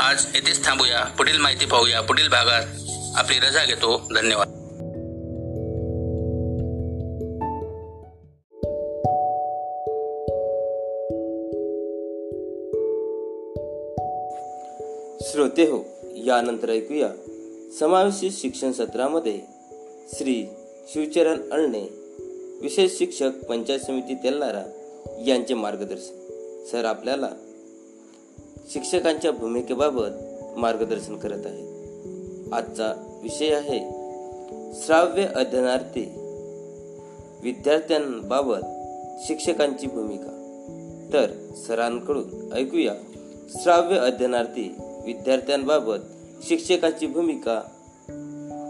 [0.00, 1.04] आज येथेच थांबूया.
[1.04, 2.00] पुढील माहिती पाहूया.
[2.00, 2.62] पुढील भागात
[3.16, 4.02] आपली रजा घेतो.
[4.14, 4.48] धन्यवाद.
[15.20, 15.84] श्रोते हो
[16.16, 17.08] यानंतर ऐकूया
[17.80, 19.40] समावेशित शिक्षण सत्रामध्ये
[20.08, 20.48] श्री
[20.88, 21.82] शिवचरण अळणे
[22.62, 24.62] विशेष शिक्षक पंचायत समिती तेल्लारा
[25.26, 26.14] यांचे मार्गदर्शन.
[26.72, 27.28] सर आपल्याला
[28.72, 30.10] शिक्षकांच्या भूमिकेबाबत
[30.58, 33.78] मार्गदर्शन करत आहेत आजचा विषय आहे
[34.84, 36.04] श्राव्य अध्ययनार्थी
[37.42, 38.66] विद्यार्थ्यांबाबत
[39.26, 40.34] शिक्षकांची भूमिका.
[41.12, 41.26] तर
[41.66, 42.94] सरांकडून ऐकूया
[43.48, 45.96] श्राव्य अध्ययनार्थी विद्यार्थ्यांबाबत
[46.42, 47.60] शिक्षकाची भूमिका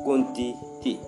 [0.06, 0.52] कोणती
[0.84, 0.98] ती?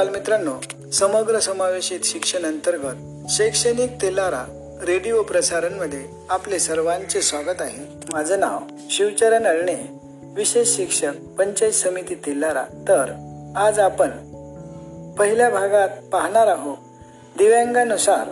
[0.00, 0.52] मित्रांनो
[0.90, 4.44] समग्र समावेशित शिक्षण अंतर्गत शैक्षणिक तेलारा
[4.82, 7.99] रेडिओ प्रसारणमध्ये आपले सर्वांचे स्वागत आहे.
[8.12, 8.58] माझं नाव
[8.90, 9.74] शिवचरण अळणे
[10.34, 12.62] विशेष शिक्षक पंचायत समिती तेलारा.
[12.88, 13.10] तर
[13.56, 14.08] आज आपण
[15.18, 16.76] पहिल्या भागात पाहणार आहोत
[17.38, 18.28] दिव्यांगानुसार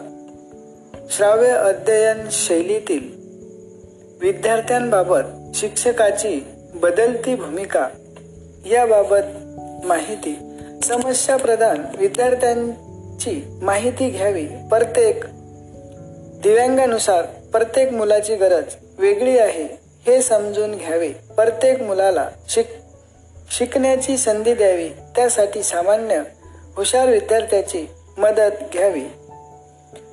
[1.11, 3.09] श्राव्य अध्ययन शैलीतील
[4.21, 5.23] विद्यार्थ्यांबाबत
[5.55, 7.89] शिक्षकाची बदलती भूमिका
[8.67, 9.27] याबाबत
[9.87, 10.39] माहिती.
[10.83, 14.47] समस्या प्रदान विद्यार्थ्यांची माहिती घ्यावी.
[14.47, 15.25] प्रत्येक
[16.43, 21.09] दिव्यांगानुसार प्रत्येक मुलाची गरज वेगळी आहे हे समजून घ्यावे.
[21.09, 22.67] प्रत्येक मुलाला शिक
[23.51, 24.89] शिकण्याची संधी द्यावी.
[24.89, 26.23] त्यासाठी सामान्य
[26.77, 27.87] हुशार विद्यार्थ्याची
[28.19, 29.05] मदत घ्यावी.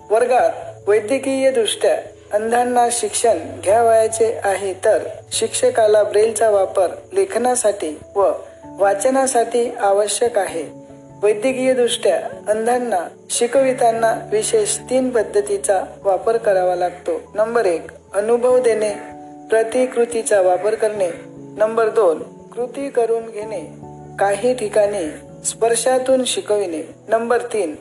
[0.09, 0.49] वर्गात
[0.87, 1.97] वैद्यकीय दृष्ट्या
[2.33, 4.99] अंधांना शिक्षण घ्यावयाचे आहे तर
[5.31, 8.31] शिक्षकाला ब्रेलचा वापर लेखनासाठी व
[8.65, 10.63] वाचनासाठी आवश्यक आहे.
[11.23, 17.11] वैद्यकीय दृष्ट्या अंधांना शिकविताना विशेष तीन पद्धतीचा वापर करावा लागतो.
[17.35, 18.89] नंबर एक अनुभव देणे
[19.49, 21.09] प्रतिकृतीचा वापर करणे.
[21.57, 23.59] नंबर दोन कृती करून घेणे
[24.19, 25.09] काही ठिकाणी
[25.45, 26.95] स्पर्शातून शिकविणे.
[27.07, 27.75] नंबर तीन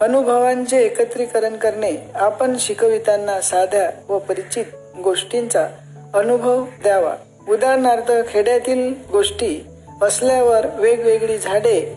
[0.00, 1.92] अनुभवांचे एकत्रीकरण करणे.
[2.14, 4.64] आपण शिकविताना साध्या व परिचित
[5.04, 5.68] गोष्टींचा
[6.14, 7.16] अनुभव द्यावा.
[7.48, 9.66] उदाहरणार्थ खेड्यातील गोष्टी
[10.02, 11.96] असल्यावर वेगवेगळी झाडे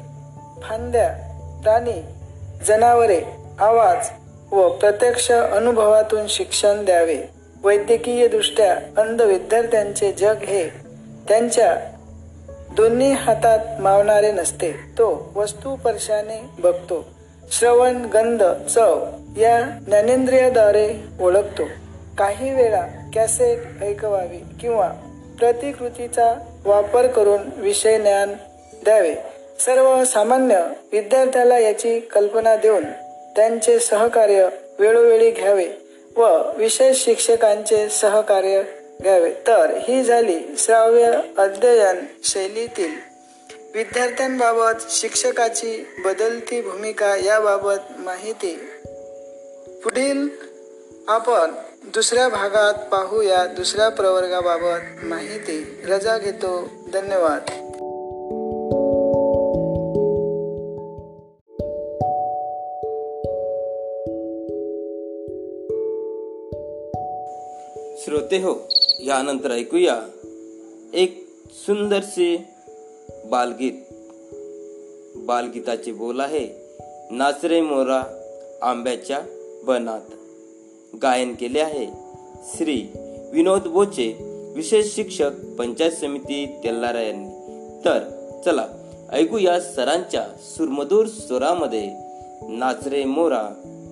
[0.61, 1.09] फांद्या
[1.63, 2.03] प्राणी
[2.67, 3.21] जनावरे
[3.59, 4.09] आवाज
[4.51, 7.42] व प्रत्यक्ष अनुभवातून शिक्षण द्यावे.
[7.63, 10.69] वैद्यकीय दृष्ट्या अंध विद्यार्थ्यांचे जग हे
[11.29, 11.77] त्यांच्या
[12.75, 14.71] दोन्ही हातात मावणारे नसते.
[14.71, 17.05] तो वस्तू स्पर्शाने बघतो.
[17.51, 19.05] श्रवण गंध चव
[19.37, 21.63] या ज्ञानेंद्रियाद्वारे ओळखतो.
[22.17, 22.81] काही वेळा
[23.13, 24.87] कॅसेट ऐकवावी किंवा
[25.39, 26.33] प्रतिकृतीचा
[26.65, 28.33] वापर करून विषय ज्ञान
[28.83, 29.15] द्यावे.
[29.59, 30.55] सर्व सामान्य
[30.91, 32.83] विद्यार्थ्याला याची कल्पना देऊन
[33.35, 34.47] त्यांचे सहकार्य
[34.79, 35.67] वेळोवेळी घ्यावे.
[36.17, 38.63] व विशेष शिक्षकांचे सहकार्य
[39.01, 39.33] घ्यावे.
[39.47, 42.91] तर ही झाली श्राव्य अध्ययन शैलीतील.
[43.75, 48.69] विद्यार्थ्यांबाबत शिक्षकाची बदलती भूमिका याबाबत माहिती.
[49.83, 50.27] पुढील
[51.07, 51.51] आपण
[51.83, 55.81] दुसऱ्या भागात पाहूया दुसऱ्या प्रवर्गाबाबत माहिती.
[55.89, 56.69] रजा घेतो.
[56.93, 57.72] धन्यवाद.
[68.05, 70.01] श्रोते हो यानंतर ऐकूया
[70.93, 72.45] एक सुंदरसे
[73.25, 73.73] बालगीत.
[75.15, 76.47] बालगीताचे बोल आहे
[77.11, 78.03] नाचरे मोरा
[78.61, 79.19] आंब्याच्या
[79.63, 80.01] बनात
[81.01, 81.85] गायन केले आहे
[82.55, 82.83] श्री
[83.33, 84.17] विनोद बोचे
[84.55, 87.29] विशेष शिक्षक पंचायत समिती तेल्लारा यांनी.
[87.85, 87.99] तर
[88.45, 88.67] चला
[89.11, 91.89] ऐकूया सरांच्या सुरमधूर स्वरामध्ये
[92.49, 93.43] नाचरे मोरा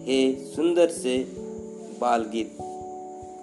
[0.06, 1.32] हे सुंदरसे
[2.00, 2.62] बालगीत.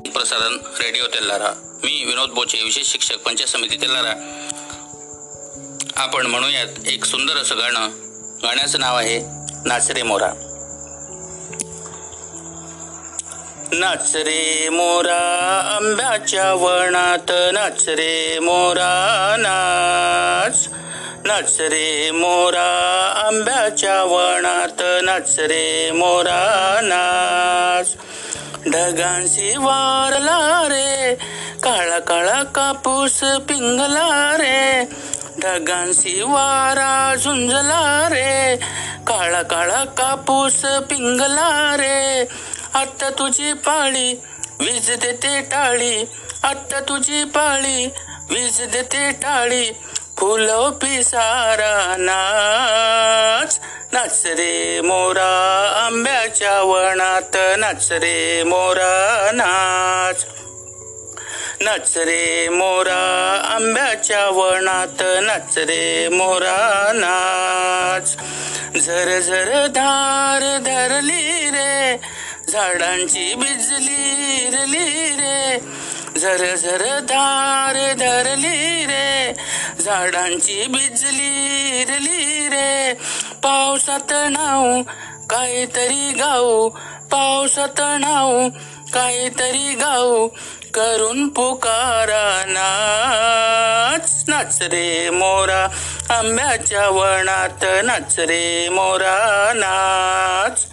[0.07, 1.49] प्रसारण रेडिओ तेल्लारा
[1.85, 4.45] मी विनोद बोचे विशेष शिक्षक पंचायत समिती तेल्लारा
[5.97, 7.89] आपण म्हणूयात एक सुंदर असं गाणं.
[8.43, 9.19] गाण्याचं नाव आहे
[9.65, 10.33] नाचरे मोरा.
[13.73, 15.19] नाच रे मोरा
[15.81, 20.69] आंब्याच्या वणात नाच रे मोरा नाच.
[21.25, 22.69] नाच रे मोरा
[23.27, 27.97] आंब्याच्या वणात नाच रे मोरा नाच.
[28.71, 31.15] ढगांशी वारला रे.
[31.63, 34.85] काळा काळा कापूस पिंगला रे.
[35.43, 38.57] ढगांशी वारा झुंजला रे.
[39.07, 42.29] काळा काळा कापूस पिंगला रे.
[42.75, 44.21] आत्ता तुझी पाळी
[44.61, 46.05] वीज देते टाळी.
[46.43, 47.87] आत्ता तुझी पाळी
[48.31, 49.71] वीज देते टाळी.
[50.21, 53.61] फुलो पिसारा नाच.
[53.93, 57.37] नाच रे मोरा आंब्याच्या वनात.
[57.59, 60.27] नाच रे मोरा नाच.
[61.61, 65.03] नाच रे मोरा आंब्याच्या वनात.
[65.03, 68.17] नाच रे मोरा नाच.
[68.85, 71.97] झर झर धार धरली रे.
[72.49, 75.59] झाडांची बिजली रली रे.
[76.21, 79.28] झर झर धार धरली रे.
[79.89, 82.95] झाडांची बिजली रली रे.
[83.43, 84.83] पावसात नाव
[85.31, 86.69] काहीतरी गाऊ.
[87.11, 88.49] पावसात नाव
[88.95, 90.29] काहीतरी गाऊ.
[90.75, 95.65] करून पुकारा नाच नाच रे मोरा.
[96.11, 100.67] आंब्याच्या वणात नाच रे मोरा नाच.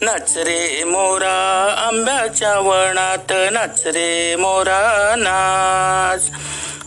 [0.00, 1.74] नाच रे मोरा.
[1.78, 6.30] आंब्याच्या वणात नाच रे मोरा नाच.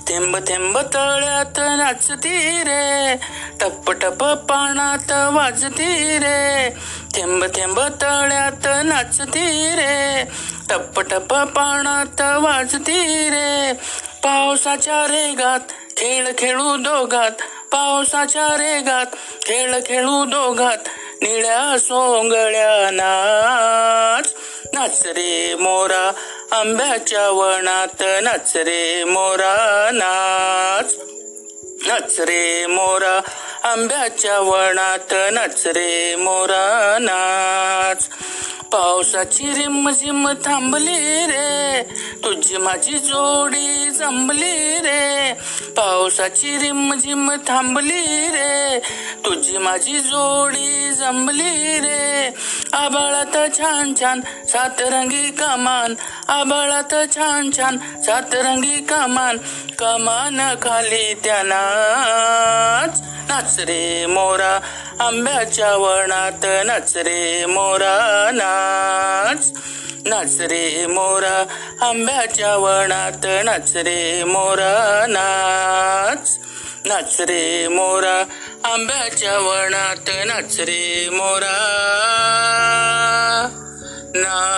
[0.09, 3.15] थेंब थेंब तळ्यात नाचती रे.
[3.61, 6.69] टप टप पाण्यात वाजती रे.
[7.15, 10.23] थेंब थेंब तळ्यात नाचती रे.
[10.69, 13.73] टप टप पाण्यात वाजती रे.
[14.23, 17.31] पावसाच्या रेगात खेळ खेळू दोघात
[17.71, 19.05] पावसाच्या रेगात
[19.45, 20.77] खेळ खेळू दोघात
[21.21, 24.33] निळ्या सोंगळ्या नाच.
[24.73, 26.11] नाच रे मोरा
[26.51, 30.95] आंब्याच्या वनात नाच रे मोरा नाच.
[31.87, 33.21] नाच रे मोरा
[33.63, 38.09] आंब्याच्या वनात नाच रे मोरा नाच.
[38.71, 41.83] पावसाची रिम झिम थांबली रे.
[42.23, 45.33] तुझी माझी जोडी जमली रे.
[45.77, 48.79] पावसाची रिम झिम थांबली रे.
[49.25, 52.33] तुझी माझी जोडी जमली रे.
[52.73, 55.95] आबाळात छान छान सातरंगी कमान.
[56.27, 59.37] आबाळात छान छान सातरंगी कमान.
[59.79, 63.01] कमान खाली त्या नाच.
[63.29, 64.59] नाच रे मोरा
[64.99, 69.51] आंब्याच्या वणात नाच रे मोरा नाच.
[70.05, 71.45] नाच रे मोरा
[71.81, 76.37] आंब्याच्या वणात नाच रे मोरा नाच.
[76.85, 78.23] नाच रे मोरा
[78.63, 81.57] आंब्याच्या वणात नाच रे मोरा
[84.15, 84.53] ना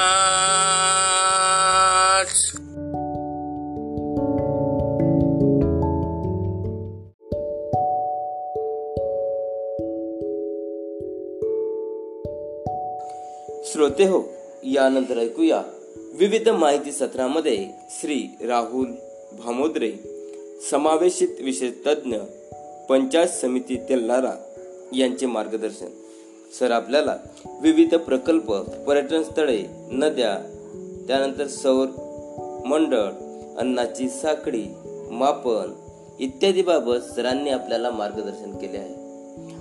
[13.72, 14.22] श्रोते हो
[14.64, 15.62] यानंतर ऐकूया
[16.14, 18.88] विविध माहिती सत्रामध्ये श्री राहुल
[19.38, 19.92] भामोद्रे
[20.72, 22.18] समावेशित विशेष तज्ज्ञ
[22.90, 24.32] पंचायत समिती तेल्लारा
[24.94, 25.88] यांचे मार्गदर्शन.
[26.60, 27.18] सर आपल्याला
[27.62, 28.54] विविध प्रकल्प
[28.88, 30.34] पर्यटन स्थळे नद्या
[31.08, 31.88] त्यानंतर सौर
[32.66, 33.04] मंडळ
[33.58, 34.66] अन्नाची साखळी
[35.12, 35.74] मापन
[36.20, 38.96] इत्यादी बाबत सरांनी आपल्याला मार्गदर्शन केले आहे.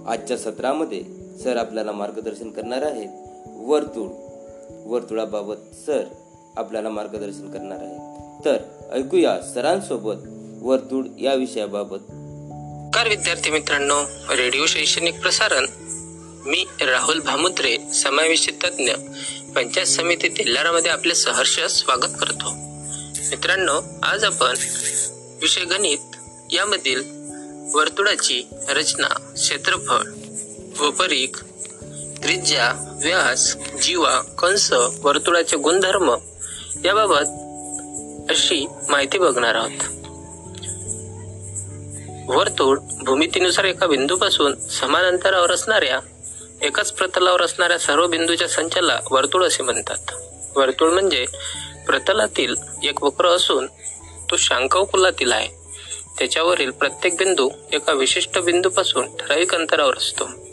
[0.07, 1.03] आजच्या सत्रामध्ये
[1.45, 3.09] सर आपल्याला मार्गदर्शन करणार आहेत
[3.57, 4.09] वर्तुळ
[4.93, 5.55] वर्तुळाबाबत
[5.87, 6.05] सर
[6.57, 8.19] आपल्याला मार्गदर्शन करणार आहेत.
[8.45, 8.57] तर
[8.93, 10.15] ऐकूया सरांसोबत
[10.63, 11.99] वर्तुळ या विषयाबाबत.
[12.11, 14.03] नमस्कार विद्यार्थी मित्रांनो
[14.37, 15.67] रेडिओ शैक्षणिक प्रसारण.
[16.47, 18.93] मी राहुल भामुद्रे समावेशित तज्ञ
[19.57, 22.51] पंचायत समिती तेल्लारामध्ये आपले सहर्ष स्वागत करतो.
[23.31, 24.55] मित्रांनो आज आपण
[25.41, 25.99] विषय गणित
[26.53, 27.03] यामधील
[27.75, 30.03] वर्तुळाची रचना क्षेत्रफळ
[30.85, 31.45] व परीख
[32.23, 36.15] त्रिज्या व्यास जीवा कंस वर्तुळाचे गुणधर्म
[36.85, 39.83] याबाबत अशी माहिती बघणार आहोत.
[42.37, 46.01] वर्तुळ भूमितीनुसार एका बिंदूपासून समान अंतरावर असणाऱ्या
[46.63, 50.13] एकाच प्रतलावर असणाऱ्या सर्व बिंदूच्या संचाला वर्तुळ असे म्हणतात.
[50.57, 51.27] वर्तुळ म्हणजे
[51.87, 53.67] प्रतलातील एक वक्र असून
[54.31, 55.49] तो शांकवकुलातील आहे.
[56.19, 60.48] त्याच्यावरील प्रत्येक बिंदू एका विशिष्ट बिंदूपासून ठराविक अंतरावर असतो.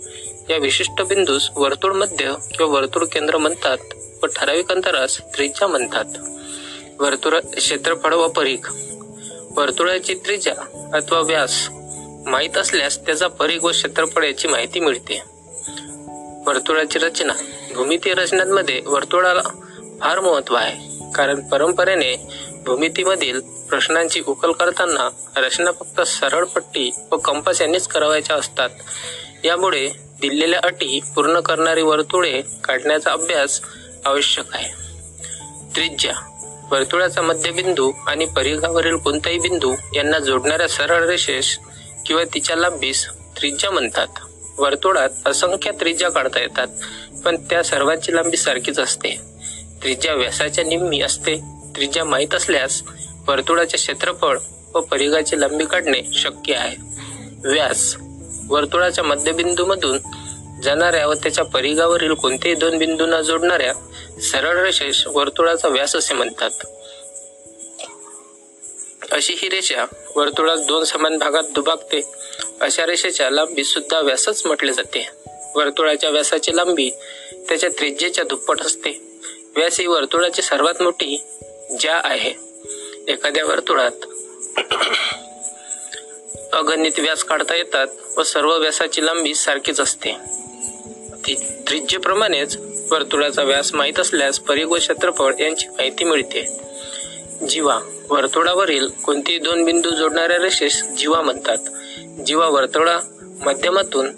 [0.49, 3.77] या विशिष्ट बिंदूस वर्तुळ मध्य किंवा वर्तुळ केंद्र म्हणतात
[4.23, 6.05] व ठराविक अंतरास त्रिज्या म्हणतात.
[6.99, 8.67] वर्तुळ क्षेत्रफळ व परीघ.
[9.55, 10.53] वर्तुळाची त्रिज्या
[10.93, 11.67] अथवा व्यास
[12.25, 15.21] माहीत असल्यास त्याचा परीघ व क्षेत्रफळ याची माहिती मिळते.
[16.45, 17.33] वर्तुळाची रचना.
[17.75, 19.41] भूमिती रचनांमध्ये वर्तुळाला
[20.01, 21.11] फार महत्त्व आहे.
[21.11, 22.15] कारण परंपरेने
[22.65, 28.69] भूमितीमधील प्रश्नांची उकल करताना रचना फक्त सरळ पट्टी व कंपास यांनीच करावायच्या असतात.
[29.45, 29.89] यामुळे
[30.21, 33.61] दिलेल्या अटी पूर्ण करणारी वर्तुळे काढण्याचा अभ्यास
[34.05, 34.69] आवश्यक आहे.
[35.75, 36.13] त्रिज्या
[36.71, 41.57] वर्तुळाचा मध्यबिंदू आणि परिघावरील कोणताही बिंदू यांना जोडणाऱ्या सरळ रेषेस
[42.05, 44.07] किंवा तिच्या लांबीस त्रिज्या म्हणतात.
[44.57, 46.67] वर्तुळात असंख्य त्रिज्या काढता येतात
[47.25, 49.19] पण त्या सर्वांची लांबी सारखीच असते.
[49.83, 51.35] त्रिज्या व्यासाच्या निम्मी असते.
[51.75, 52.81] त्रिज्या माहीत असल्यास
[53.27, 54.37] वर्तुळाचे क्षेत्रफळ
[54.73, 56.75] व परिघाची लांबी काढणे शक्य आहे.
[57.51, 57.95] व्यास
[58.49, 59.97] वर्तुळाच्या मध्यबिंदूमधून
[60.63, 63.73] जाणाऱ्या व त्याच्या परिघावरील कोणतेही दोन बिंदूंना जोडणाऱ्या
[64.21, 66.49] सरळ रेषेस वर्तुळाचा व्यास असे म्हणतात.
[69.11, 72.01] अशी ही रेषा वर्तुळात दोन समान भागात दुभागते.
[72.61, 75.09] अशा रेषेच्या लांबी सुद्धा व्यासच म्हटले जाते.
[75.55, 76.89] वर्तुळाच्या व्यासाची लांबी
[77.49, 79.19] त्याच्या त्रिज्येच्या दुप्पट असते.
[79.55, 81.23] व्यास ही वर्तुळाची सर्वात मोठी
[81.79, 82.33] ज्या आहे.
[83.07, 84.05] एखाद्या वर्तुळात
[86.53, 90.17] अगणित व्यास काढता येतात व सर्व व्यासाची लांबी सारखीच असते.
[91.27, 92.57] ती- त्रिज्येप्रमाणेच
[92.91, 96.59] वर्तुळाचा व्यास माहीत असल्यास परिघ व क्षेत्रफळ यांची माहिती मिळते.
[97.49, 97.79] जीवा
[98.09, 101.57] वर्तुळावरील कोणतेही दोन बिंदू जोडणाऱ्या रेषेस जीवा म्हणतात.
[102.25, 102.99] जीवा वर्तुळा
[103.45, 104.11] माध्यमातून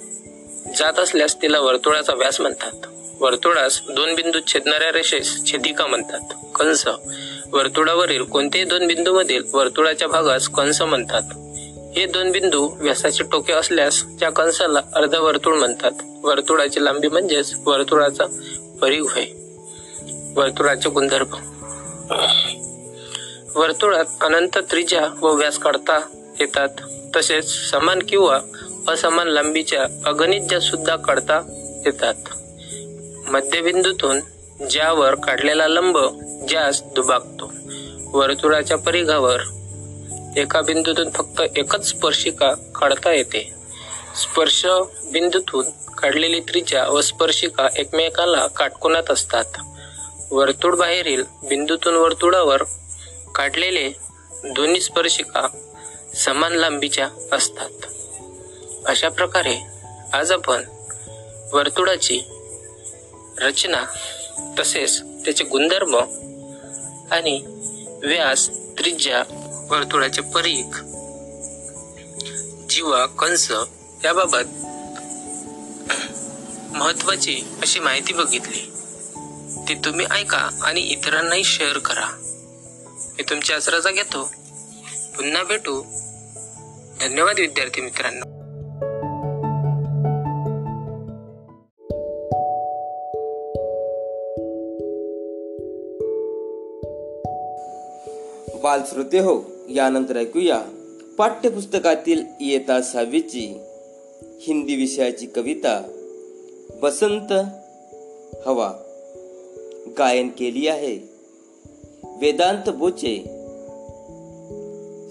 [0.78, 2.88] जात असल्यास तिला वर्तुळाचा व्यास म्हणतात.
[3.20, 6.20] वर्तुळास दोन बिंदू छेदणाऱ्या रेषेस छेदिका म्हणतात.
[6.56, 6.88] कंस
[7.52, 11.22] वर्तुळावरील कोणत्याही दोन बिंदूमधील वर्तुळाच्या भागास कंस म्हणतात.
[11.98, 15.92] हे दोन बिंदू व्यासाचे टोके असल्यास त्या कंसाला अर्धवर्तुळ म्हणतात.
[16.24, 18.26] वर्तुळाची लांबी म्हणजेच वर्तुळाचा
[18.82, 19.26] परिघ होय
[20.36, 21.36] वर्तुळाचे गुणधर्म.
[23.56, 25.98] वर्तुळात अनंत त्रिज्या व व्यास काढता
[26.40, 26.70] येतात.
[27.16, 28.40] तसेच समान किंवा
[28.88, 31.42] असमान लांबीच्या अगणित ज्या सुद्धा काढता
[31.86, 32.16] येतात.
[33.28, 34.20] मध्यबिंदूतून
[34.70, 35.98] ज्यावर काढलेला लंब
[36.48, 37.52] ज्यास दुबागतो
[38.20, 39.38] वर्तुळाच्या परिघावर
[40.38, 43.54] एका बिंदूतून फक्त एकच स्पर्शिका काढता येते.
[44.16, 44.66] स्पर्श
[45.12, 45.66] बिंदूतून
[45.98, 49.46] काढलेली त्रिज्या व स्पर्शिका एकमेकाला काटकोनात असतात.
[50.32, 52.64] वर्तुळ बाहेरील बिंदूतून वर्तुळावर
[53.36, 53.90] काढलेले
[54.44, 55.48] दोन्ही स्पर्शिका
[56.16, 57.86] समान लांबीच्या असतात.
[58.86, 59.56] अशा प्रकारे
[60.14, 60.64] आज आपण
[61.54, 62.22] वर्तुळाची
[63.38, 63.84] रचना
[64.60, 65.96] तसेच त्याचे गुणधर्म
[67.12, 67.42] आणि
[68.04, 69.37] व्यास त्रिज्या
[69.70, 70.82] वर्तुळाचे परीख
[72.70, 73.52] जीवा कंस
[74.06, 74.48] याबाबत
[76.78, 78.72] महत्वाची अशी माहिती बघितली.
[79.68, 82.06] ती तुम्ही ऐका आणि इतरांनाही शेअर करा.
[83.18, 84.32] मी तुमच्या आसराचा घेतो.
[85.18, 85.82] पुन्हा भेटू.
[87.00, 88.37] धन्यवाद विद्यार्थी मित्रांनो.
[98.64, 100.62] बालश्रोते हो यानंतर ऐकूया.
[101.18, 103.60] पाठ्यपुस्तकातील इयता सहावीची
[104.42, 105.92] हिंदी विषयाची कविता
[106.82, 107.34] बसंत
[108.46, 108.74] हवा.
[109.98, 111.10] गायन केली आहे.
[112.04, 113.16] वेदांत बोचे.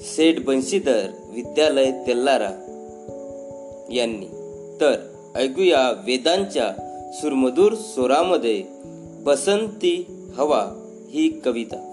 [0.03, 2.51] सेठ बंशीधर विद्यालय तेल्लारा
[3.93, 4.27] यांनी.
[4.81, 4.97] तर
[5.37, 6.73] ऐकूया वेदांच्या
[7.21, 8.65] सुरमधूर स्वरामध्ये
[9.23, 10.67] बसंती हवा
[11.11, 11.86] ही कविता.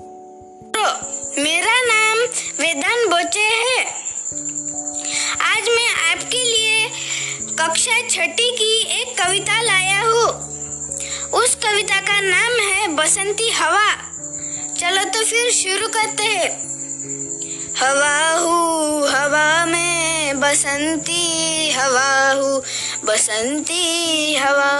[1.38, 2.17] मेरा नाम
[2.59, 3.86] वेदांत बोचे है।
[5.41, 6.89] आज मैं आपके लिए
[7.59, 10.27] कक्षा छठी की एक कविता लाया हूँ।
[11.31, 13.89] उस कविता का नाम है बसंती हवा।
[14.79, 16.51] चलो तो फिर शुरू करते हैं।
[17.79, 22.61] हवा हूँ, हवा में बसंती हवा हूँ,
[23.05, 24.71] बसंती हवा।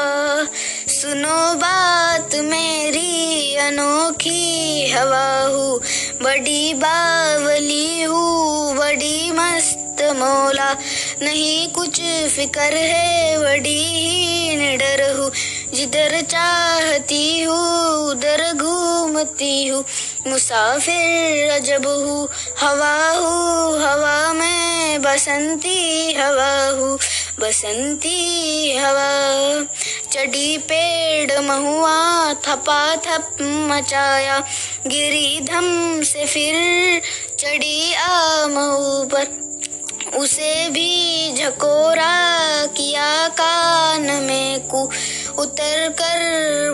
[0.88, 5.82] सुनो बात मेरी, अनोखी हवा हूँ।
[6.24, 10.72] बड़ी बावली हूँ बड़ी मस्त मौला।
[11.22, 12.00] नहीं कुछ
[12.36, 15.32] फिकर है बड़ी ही निडर हूँ।
[15.74, 19.84] जिधर चाहती हूँ उधर घूमती हूँ।
[20.28, 22.28] मुसाफिर अजब हूँ
[22.62, 26.98] हवा हूँ हवा में बसंती हवा हूँ
[27.40, 29.10] बसंती हवा।
[30.14, 34.40] चढ़ी पेड़ महुआ थपा थप मचाया।
[34.88, 36.54] गिरी धम से फिर
[37.40, 39.44] चढ़ी आम ऊपर
[40.18, 42.14] उसे भी झकोरा
[42.66, 44.90] किया कान में कु।
[45.38, 46.22] उतर कर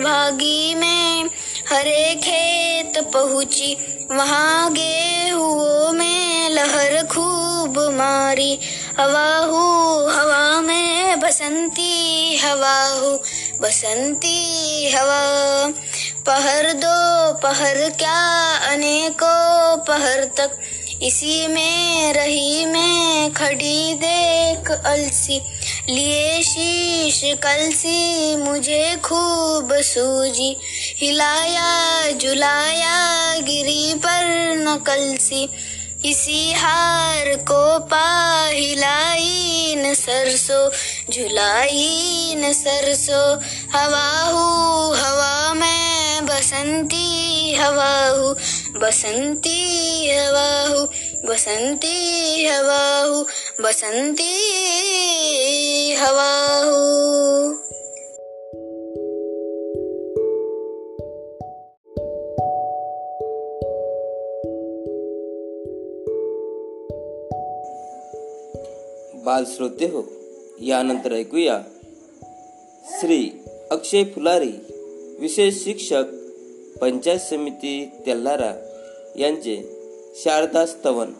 [0.03, 1.29] भागी में
[1.71, 3.77] हरे खेत पहुँची।
[4.11, 8.59] वहाँ गेहूँ में लहर खूब मारी।
[9.00, 13.20] हवा हूँ, हवा में बसंती हवा हूँ,
[13.62, 15.22] बसंती हवा।
[16.26, 20.60] पहर दो, पहर क्या, अनेकों पहर तक।
[21.04, 25.41] इसी में, रही मैं, खड़ी देख अलसी।
[25.89, 30.58] लिए शीश कलसी, मुझे खूब सूजी
[30.97, 34.26] हिलाया, जुलाया, गिरी पर
[34.58, 35.50] नकल सी
[36.06, 40.72] इसी हार को पा हिलाई न सरसो
[41.12, 43.39] झुलाई न सरसों।
[43.72, 44.22] हवा
[45.02, 48.12] हवा में बसंती, हवा
[48.80, 50.72] बसंती हवा
[51.30, 53.06] बसंती हवा
[53.64, 54.34] बसंती,
[55.93, 56.50] हवा
[69.26, 70.03] बाल श्रोते हो.
[70.61, 71.61] यानंतर ऐकूया.
[72.99, 73.30] श्री
[73.72, 74.51] अक्षय फुलारी
[75.20, 76.03] विशेष शिक्षक
[76.82, 78.53] पंचायत समिती तेल्हारा
[79.15, 79.57] यांचे
[80.15, 81.13] शारदा स्तवन.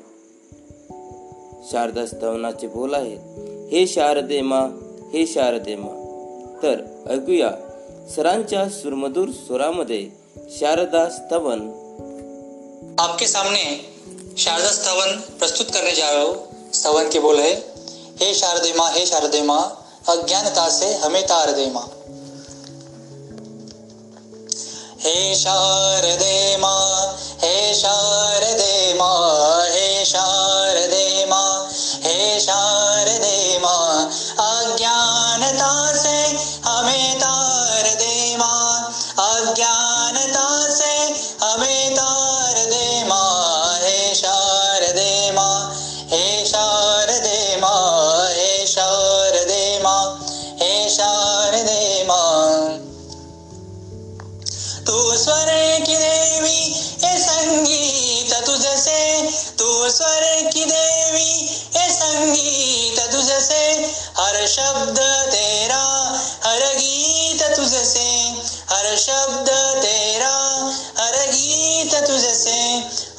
[1.72, 3.20] शारदा स्तवनाचे बोल आहेत.
[3.74, 4.60] हे शारदे मा
[5.14, 5.94] हे शारदे मा
[6.64, 6.76] तर
[7.10, 7.52] ऐकूया.
[8.16, 10.10] सरांच्या सुरमधूर स्वरामध्ये
[10.50, 11.60] शारदा स्तवन.
[13.00, 13.86] आपके सामने
[14.38, 16.36] शारदा स्तवन प्रस्तुत करने जा रहा हूँ.
[16.74, 17.69] स्तवन के बोल है.
[18.22, 19.62] हे शारदे माँ हे शारदे माँ
[20.10, 21.86] अज्ञानता से हमें तार दे माँ।
[25.04, 30.49] हे शारदे माँ हे शारदे माँ हे शार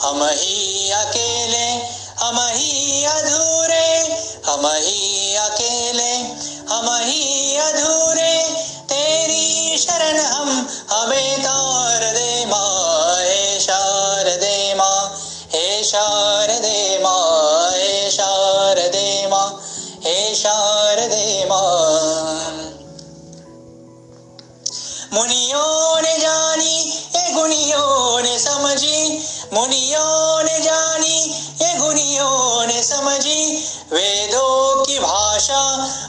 [0.03, 1.67] हम ही अकेले
[2.21, 3.89] हम ही अधूरे
[4.47, 6.13] हम ही अकेले
[6.71, 8.35] हम ही अधूरे।
[29.55, 31.19] मुनियों ने जानी
[31.63, 33.57] ये गुनियों ने समझी।
[33.93, 35.63] वेदों की भाषा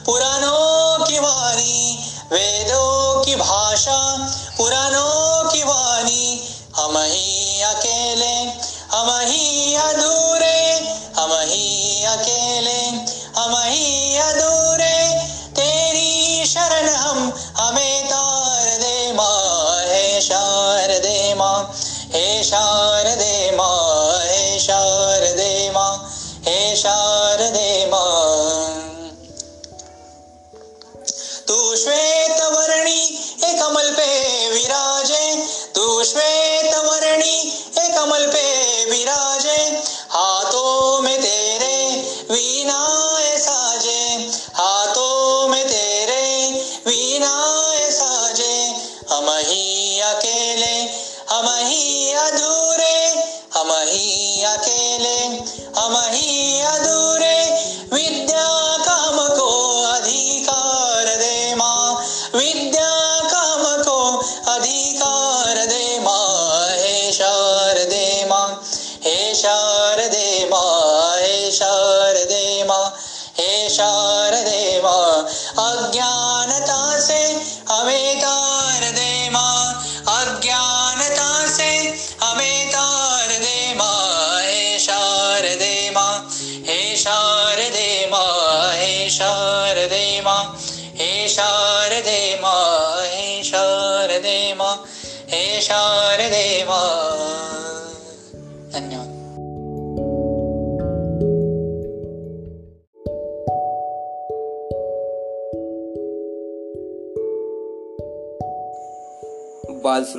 [0.06, 3.98] पुराणों की वाणी। वेदों की भाषा
[4.58, 8.36] पुराणों की वाणी। हम ही अकेले
[8.92, 10.62] हम ही अधूरे
[11.18, 12.41] हम ही अकेले।
[36.06, 46.52] श्वेत वर्णी ए कमल पे विराजे, हाथों में तेरे वीणाए साजे, हाथों में तेरे
[46.88, 48.74] वीणाए साजे,
[49.12, 50.82] हम ही अकेले,
[51.30, 53.14] हम ही अधूरे,
[53.54, 55.26] हम ही अकेले,
[55.80, 57.38] हम ही अधूरे,
[57.94, 58.31] विद्या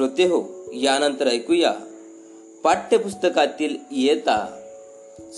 [0.02, 1.72] श्रोते हो यानंतर ऐकूया.
[2.64, 4.60] पाठ्यपुस्तकातील इयता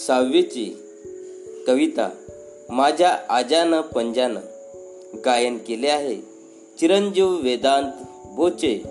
[0.07, 0.77] सहावीची
[1.67, 2.11] कविता
[2.69, 4.41] माझ्या आजानं पंजानं
[5.25, 6.17] गायन केले आहे.
[6.81, 7.93] चिरंजीव वेदांत
[8.27, 8.83] बोचे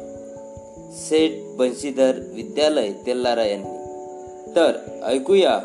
[0.94, 3.78] सेठ बंशीधर विद्यालय तेल्लारा यांनी.
[4.56, 5.60] तर ऐकूया.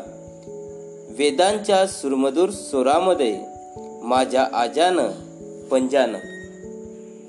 [1.09, 3.39] वेदांच्या सुरमधूर स्वरामध्ये
[4.03, 5.07] माझ्या आजानं
[5.67, 6.17] पंजानं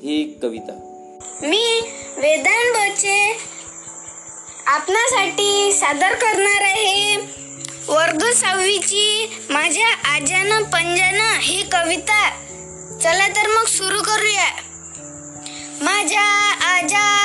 [0.03, 0.87] ही कविता.
[1.43, 1.81] मी
[2.17, 3.39] वेदांत बोचे
[4.67, 7.17] आपणासाठी सादर करणार आहे.
[7.89, 12.31] वर्ग सहावीची माझ्या आजानं पंजानं ही कविता.
[13.03, 14.49] चला तर मग सुरू करूया.
[15.81, 17.20] माझ्या आजा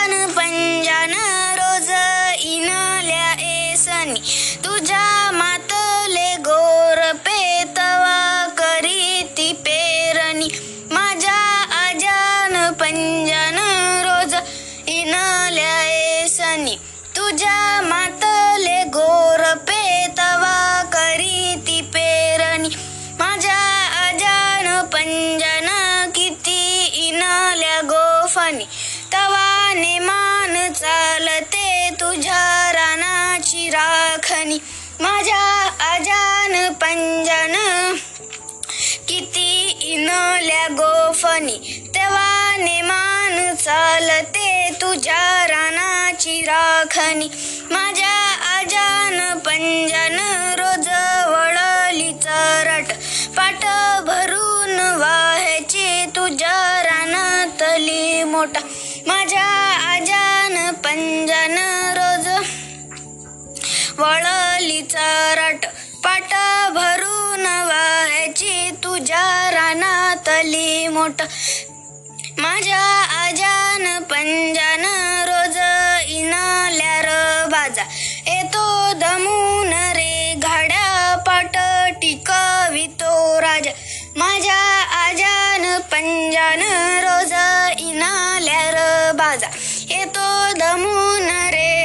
[35.26, 37.54] माझ्या अजान पंजान.
[39.08, 41.58] किती इनल्या गोफनी
[41.96, 47.30] तेव्हा नेमान चालते तुझ्या रानाची राखणी.
[47.72, 48.14] माझ्या
[48.58, 50.20] अजान पंजान
[50.60, 50.88] रोज
[51.32, 52.94] वळली चरट
[53.38, 53.66] पाठ
[54.08, 58.68] भरून वाहचे तुझ्या रानातली मोठा
[59.08, 59.50] माझ्या
[59.96, 61.58] अजान पंजन
[61.98, 62.05] रोज
[63.98, 65.66] वळली चरट
[66.04, 66.34] पाट
[66.74, 71.22] भरून वाहायची तुझ्या रानातली मोठ
[72.38, 72.80] माझ्या
[73.20, 74.86] आजान पंजान
[75.28, 75.58] रोज
[76.10, 77.84] इनाल्या र बाजा.
[78.28, 81.58] येतो दमून रे घाड्या पाट
[82.02, 83.72] टिकवितो राजा.
[84.16, 84.60] माझ्या
[85.06, 86.62] आजान पंजान
[87.04, 87.34] रोज
[87.80, 89.48] इनाल्या र बाजा.
[89.90, 91.85] येतो दमून रे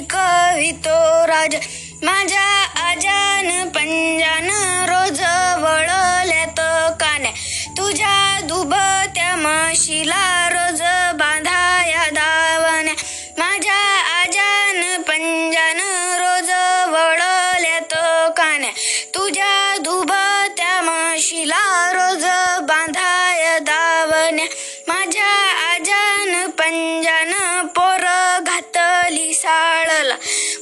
[0.00, 1.56] कवितो राज.
[2.02, 2.48] माझ्या
[2.84, 4.50] आजान पंजान
[4.88, 5.20] रोज
[5.64, 6.60] वळल्यात
[7.00, 7.30] कान्या.
[7.76, 10.82] तुझ्या दुबत्या म्हशीला रोज
[11.18, 12.94] बांधाया दावण्या
[13.38, 13.83] माझ्या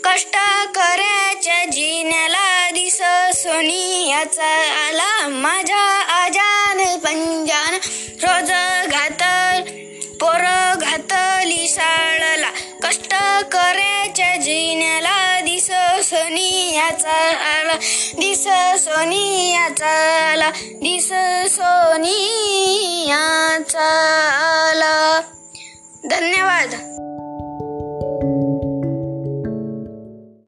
[0.05, 0.37] कष्ट
[0.75, 3.03] करायच्या जिन्याला दिस
[3.43, 4.47] सोनी याचा
[4.89, 7.75] आला माझ्या आजान पंजान.
[8.23, 8.51] रोज
[8.91, 9.63] घातल
[10.21, 12.51] पोर घातली साळला
[12.83, 13.15] कष्ट
[13.53, 15.67] करायच्या जिन्याला दिस
[16.09, 17.77] सोनियाचा आला.
[18.19, 18.45] दिस
[18.85, 20.51] सोनियाचा आला.
[20.57, 21.09] दिस
[21.55, 22.29] सोनी
[23.09, 23.89] याचा
[24.71, 25.21] आला.
[26.11, 26.75] धन्यवाद.